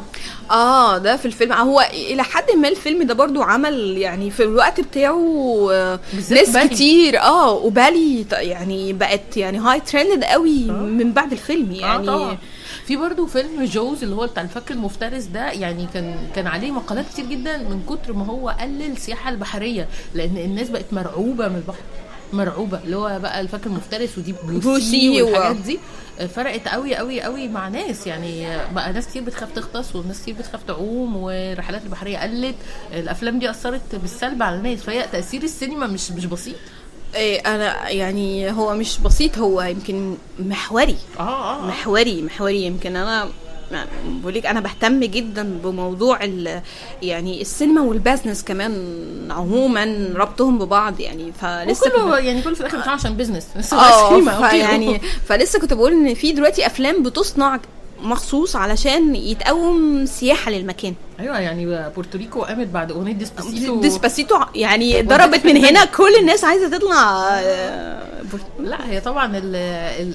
[0.50, 1.52] آه ده في الفيلم.
[1.52, 6.00] هو إلى حد ما الفيلم ده برضو عمل يعني في الوقت بتاعه آه،
[6.30, 6.68] ناس بالي.
[6.68, 7.20] كتير.
[7.20, 12.38] آه وبالي يعني بقت يعني high trend قوي من بعد الفيلم يعني آه طبعا.
[12.86, 17.04] في برضه فيلم Jaws اللي هو بتاع الفك المفترس ده يعني كان كان عليه مقالات
[17.12, 21.78] كتير جدا من كتر ما هو قلل السياحة البحرية لأن الناس بقت مرعوبة من البحر
[22.32, 22.80] مرعوبة.
[22.84, 25.78] اللي هو بقى الفك المفترس ودي بلو بلوسي والحاجات دي
[26.34, 28.06] فرقت قوي قوي قوي مع ناس.
[28.06, 32.54] يعني بقى ناس كتير بتخاف تغطس وناس كتير بتخاف تعوم والرحلات البحرية قلت.
[32.92, 36.56] الأفلام دي أثرت بالسلب على الناس فهي تأثير السينما مش مش بسيط.
[37.14, 40.96] إيه أنا يعني هو مش بسيط هو يمكن محوري.
[41.18, 41.22] آه
[41.62, 42.96] آه محوري محوري يمكن.
[42.96, 43.28] أنا
[44.06, 46.62] بقول لك أنا بهتم جدا بموضوع ال-
[47.02, 48.72] يعني السينما وال business كمان
[49.30, 51.32] عموما ربطهم ببعض يعني.
[51.40, 56.14] فلسه كله يعني كله في الآخر بتاع عشان business آه يعني فلسه كنت بقول إن
[56.14, 57.60] في دلوقتي أفلام بتصنع
[58.02, 60.94] مخصوص علشان يتقوم سياحة للمكان.
[61.20, 63.80] أيوه يعني بورتوريكو قامت بعد أغنية ديسباسيتو.
[63.80, 67.28] ديسباسيتو يعني ضربت من هنا كل الناس عايزة تطلع.
[67.38, 68.02] آه،
[68.60, 69.32] لا هي طبعا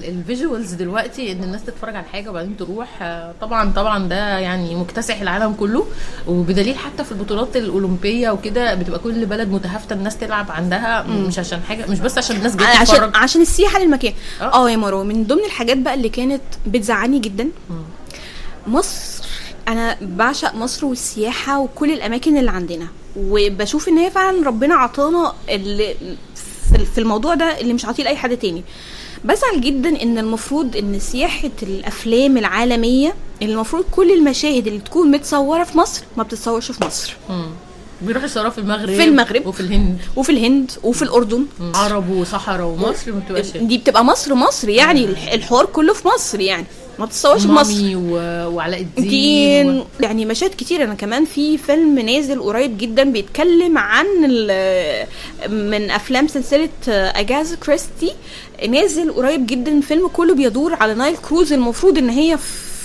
[0.08, 4.74] ال visuals دلوقتي إن الناس تتفرج على حاجة وبعدين تروح آه، طبعا طبعا ده يعني
[4.74, 5.86] مكتسح العالم كله.
[6.26, 11.60] وبدليل حتى في البطولات الأولمبية وكده بتبقى كل بلد متهافتة الناس تلعب عندها مش عشان
[11.68, 13.10] حاجة مش بس عشان الناس جاية عشان تتفرج.
[13.16, 14.12] عشان السياحة للمكان.
[14.40, 14.44] آه.
[14.54, 17.48] آه يا مروه من ضمن الحاجات بقى اللي كانت بتزعلني جدا
[18.66, 19.17] مصر
[19.68, 25.94] أنا بعشق مصر والسياحة وكل الأماكن اللي عندنا وبشوف إن هي فعلا ربنا عطانا اللي
[26.94, 28.64] في- الموضوع ده اللي مش عاطيه لأي حد تاني.
[29.24, 35.64] بزعل جدا إن المفروض إن سياحة الأفلام العالمية اللي المفروض كل المشاهد اللي تكون متصورة
[35.64, 37.16] في مصر ما بتتصورش في مصر.
[37.30, 37.46] مم.
[38.02, 39.46] بيروحوا يصوروا في المغرب في المغرب.
[39.46, 39.98] وفي الهند.
[40.16, 41.44] وفي الهند وفي الأردن.
[41.74, 46.40] عرب وصحراء ومصر ما بتبقاش دي بتبقى مصر مصر يعني الح- الحوار كله في مصر
[46.40, 46.66] يعني.
[46.98, 47.92] ما بتصورش مصر.
[47.96, 49.84] و- وعلاء الدين دين و...
[50.00, 50.84] يعني مشاهد كتير.
[50.84, 55.06] أنا كمان في فيلم نازل قريب جدا بيتكلم عن ال-
[55.50, 58.12] من أفلام سلسلة اجازا كريستي.
[58.68, 61.52] نازل قريب جدا الفيلم كله بيدور على Nile cruise.
[61.52, 62.38] المفروض إن هي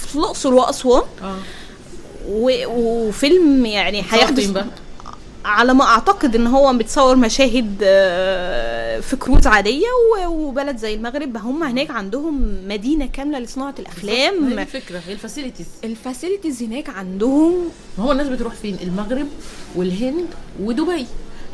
[0.07, 1.03] في الأقصر وأسوان.
[1.23, 1.35] آه.
[2.29, 4.57] و- وفيلم يعني هيحدث؟
[5.45, 9.87] على ما أعتقد إن هو بتصور مشاهد آه، في كروز عادية
[10.27, 11.37] وبلد زي المغرب.
[11.37, 14.59] هم هناك عندهم مدينة كاملة لصناعة الأفلام.
[14.59, 15.01] الفكرة.
[15.07, 15.65] هي ال facilities.
[15.83, 17.53] ال facilities هناك عندهم
[17.99, 19.27] هو الناس بتروح فين؟ المغرب
[19.75, 20.27] والهند
[20.59, 21.05] ودبي.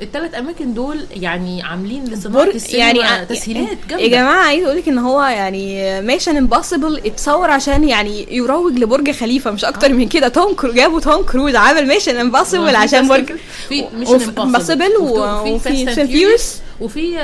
[0.02, 4.04] الثلاث أماكن دول يعني عاملين لصناعة السينما يعني يعني تسهيلات جامدة.
[4.06, 9.12] يا جماعة عايز أقول لك إن هو يعني ميشن امبوسيبل اتصور عشان يعني يروج لبرج
[9.12, 10.28] خليفة مش أكتر من كده.
[10.28, 13.32] توم كرو جابوا توم كروز عمل ميشن امبوسيبل عشان برج
[13.70, 15.02] في مش وفي Impossible.
[15.02, 15.58] و-
[16.82, 17.16] وفي.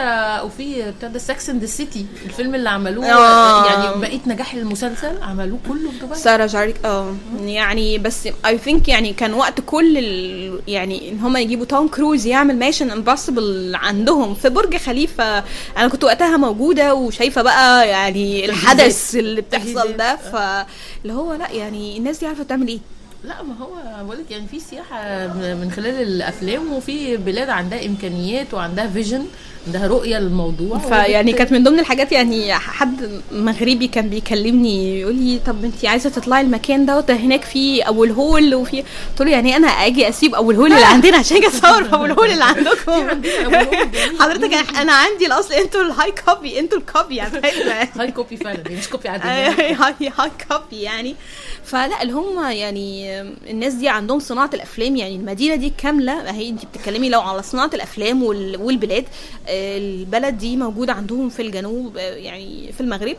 [0.43, 1.85] وفي بتاع ده سكس اند ذا
[2.25, 3.65] الفيلم اللي عملوه آه.
[3.65, 6.15] يعني بقيه نجاح المسلسل عملوه كله في دبي.
[6.15, 7.15] سارة جارك آه.
[7.41, 10.59] يعني بس اي ثينك يعني كان وقت كل ال...
[10.67, 15.43] يعني إن هم يجيبوا توم كروز يعمل ميشن امبوسيبل عندهم في برج خليفة.
[15.77, 21.97] أنا كنت وقتها موجودة وشايفة بقى يعني الحدث اللي بتحصل ده فاللي هو لأ يعني
[21.97, 22.79] الناس دي عارفة تعمل إيه.
[23.25, 28.53] لا ما هو بقول لك يعني في سياحة من خلال الأفلام وفي بلاد عندها إمكانيات
[28.53, 29.25] وعندها vision
[29.67, 30.77] عندها رؤية للموضوع.
[30.77, 36.09] فيعني كانت من ضمن الحاجات يعني حد مغربي كان بيكلمني يقول لي طب انت عايزة
[36.09, 40.51] تطلعي المكان دوت؟ هناك في ابو الهول وفي قلت له يعني أنا أجي أسيب ابو
[40.51, 43.21] الهول اللي عندنا عشان أجي أصور في ابو الهول اللي عندكم.
[44.21, 47.41] حضرتك أنا عندي الأصل أنتوا ال high copy أنتوا ال copy يعني.
[47.99, 49.27] high copy فعلا هي مش copy عادي
[49.81, 51.15] هاي high copy يعني.
[51.63, 53.14] فلا اللي هم يعني
[53.49, 57.69] الناس دي عندهم صناعة الأفلام يعني المدينة دي كاملة هي انت بتتكلمي لو على صناعة
[57.73, 59.05] الأفلام وال- والبلاد
[59.47, 63.15] آه، البلد دي موجودة عندهم في الجنوب آه، يعني في المغرب.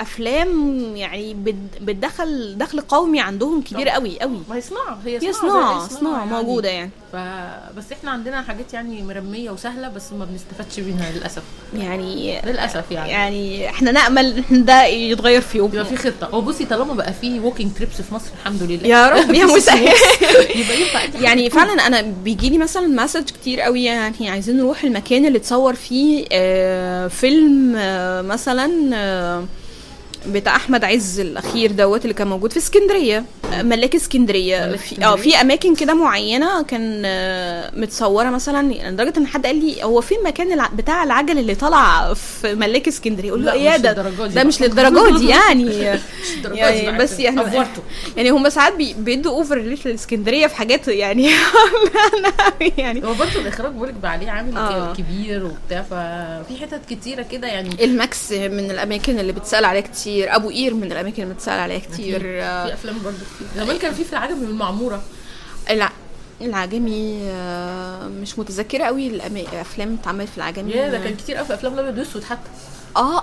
[0.00, 4.40] وأفلام يعني بت- بتدخل دخل قومي عندهم كبير قوي قوي.
[4.48, 6.30] ما هي صناعة هي هي صناعة صناعة صناعة يعني.
[6.30, 6.90] موجودة يعني.
[7.12, 11.42] فبس إحنا عندنا حاجات يعني مرمية وسهلة بس ما بنستفادش منها للأسف.
[11.78, 13.10] يعني للأسف يعني.
[13.10, 16.26] يعني إحنا نأمل إن ده يتغير في يوم يبقى في خطة.
[16.26, 18.86] هو بصي طالما بقى في walking trips في مصر الحمد لله.
[18.88, 19.88] يا رب يا مسهل.
[20.56, 21.50] يبقى ينفع يعني.
[21.50, 26.24] فعلا أنا بيجي لي مثلا message كتير قوي يعني عايزين نروح المكان اللي اتصور فيه
[26.32, 28.55] آه، فيلم آه، مثلا
[28.94, 29.44] آه،
[30.28, 35.16] بتاع أحمد عز الأخير دوت اللي كان موجود في اسكندرية ملاك اسكندرية في آه.
[35.16, 40.18] في أماكن كده معينة كان آه، متصورة مثلا لدرجة إن حد قال لي هو فين
[40.24, 40.66] مكان.
[40.76, 44.44] بتاع العجل اللي طالع في ملاك اسكندرية أقول له إيه ده ده بقى.
[44.44, 45.72] مش للدرجة دي يعني
[46.54, 47.20] يعني بس.
[47.20, 47.40] يعني.
[48.16, 51.30] يعني هم ساعات بي- بيدوا offer للاسكندرية في حاجات يعني
[52.78, 54.92] يعني هو برضه الإخراج بقولك بقى عليه عامل آه.
[54.94, 60.48] كبير وبتاع ففي حتت كتيرة كده يعني الماكس من الأماكن اللي بتسأل عليها كتير أبو
[60.48, 62.20] قير من الأماكن اللي بتسأل عليها كتير.
[62.20, 62.42] في
[62.72, 63.64] أفلام برضه كتير.
[63.64, 65.02] زمان كان في في العجمي من المعموره
[65.70, 65.90] الع...
[66.40, 70.72] العجمي آه، مش متذكرة قوي الافلام اتعملت في العجمي.
[70.72, 72.50] يا ده كان كتير قوي في أفلام الأبيض واسود حتى.
[72.96, 73.22] آه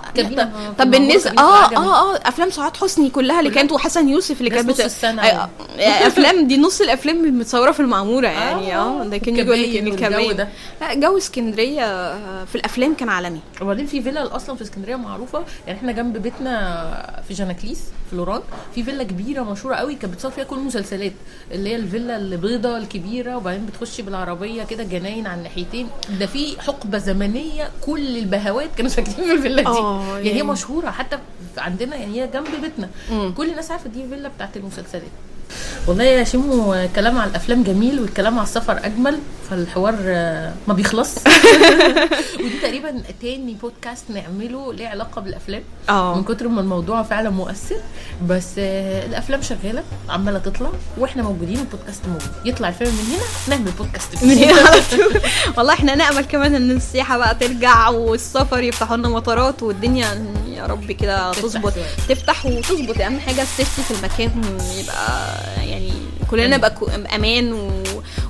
[0.78, 1.76] طب بالنسبة آه.
[1.76, 5.22] آه آه أفلام سعاد حسني كلها اللي؟ كانت وحسن يوسف اللي كانت نص السنة.
[5.22, 5.48] آه،
[5.78, 10.48] آه، أفلام دي نص الأفلام المتصوره في المعمورة يعني آه ده كان يقول لك ده.
[10.80, 15.44] لا جو اسكندرية آه، في الأفلام كان عالمي وبعدين في فيلا أصلا في اسكندرية معروفة
[15.66, 17.80] يعني إحنا جنب بيتنا في جناكليس
[18.14, 18.42] في لوران
[18.74, 21.12] في فيلا كبيرة مشهورة قوي كانت بتصور فيها كل المسلسلات
[21.52, 25.88] اللي هي الفيلا البيضة الكبيرة وبعدين بتخشي بالعربية كده جناين على الناحيتين.
[26.20, 29.68] ده في حقبة زمنية كل البهوات كانوا ساكنين في الفيلا دي.
[29.68, 30.42] آه، يعني هي يعني.
[30.42, 31.18] مشهورة حتى
[31.58, 32.90] عندنا يعني هي جنب بيتنا.
[33.30, 35.02] كل الناس عارفة دي فيلا بتاعت المسلسلات.
[35.86, 39.18] والله يا شيمو الكلام على الأفلام جميل والكلام على السفر أجمل
[39.50, 41.14] فالحوار آه، ما بيخلص
[42.44, 47.76] ودي تقريبا تاني بودكاست نعمله ليه علاقة بالأفلام آه من كتر ما الموضوع فعلا مؤثر
[48.28, 53.70] بس آه، الأفلام شغالة عمالة تطلع وإحنا موجودين والبودكاست موجود يطلع الفيلم من هنا نعمل
[53.70, 54.30] بودكاست من.
[54.30, 55.20] هنا على طول.
[55.56, 60.92] والله إحنا نأمل كمان إن السياحة بقى ترجع والسفر يفتحوا لنا مطارات والدنيا يا رب
[60.92, 61.72] كده تظبط.
[62.08, 64.30] تفتح وتظبط أهم حاجة ال safety في المكان
[64.78, 65.92] يبقى يعني
[66.30, 67.70] كلنا نبقى كو- أمان و...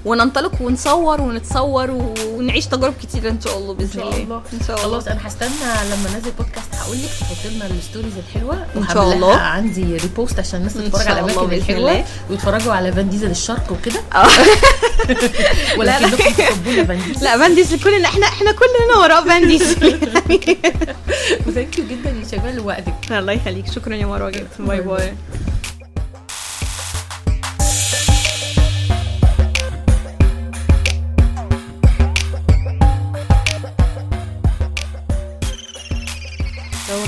[0.04, 1.90] وننطلق ونصور ونتصور
[2.26, 4.42] ونعيش تجارب كتيرة إن شاء الله بإذن إن الله.
[4.52, 4.88] إن شاء الله.
[5.00, 5.48] خلاص أنا هستنى
[5.90, 8.66] لما ننزل بودكاست هقول لك تحط لنا ال stories الحلوة.
[8.76, 9.36] إن شاء الله.
[9.36, 12.04] عندي repost عشان الناس تتفرج على الأماكن الحلوة.
[12.30, 14.00] ويتفرجوا على فان ديزل الشرق وكده.
[14.14, 14.26] آه.
[15.78, 19.62] ولكنكم تحبون فان ديزل لا بانديس كلنا إحنا إحنا كلنا وراه بانديس
[21.46, 23.72] وثانك يو جدا يا شباب لوقتك الله يخليك.
[23.72, 24.48] شكرا يا مروة جدا.
[24.58, 25.14] باي باي.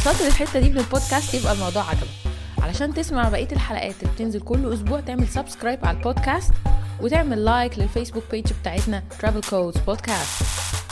[0.07, 2.09] وصلت للحته دي من البودكاست يبقى الموضوع عجبك.
[2.63, 6.53] علشان تسمع بقية الحلقات اللي بتنزل كل أسبوع تعمل subscribe على البودكاست
[7.01, 10.86] وتعمل like لل Facebook page بتاعتنا Travel Codes Podcast.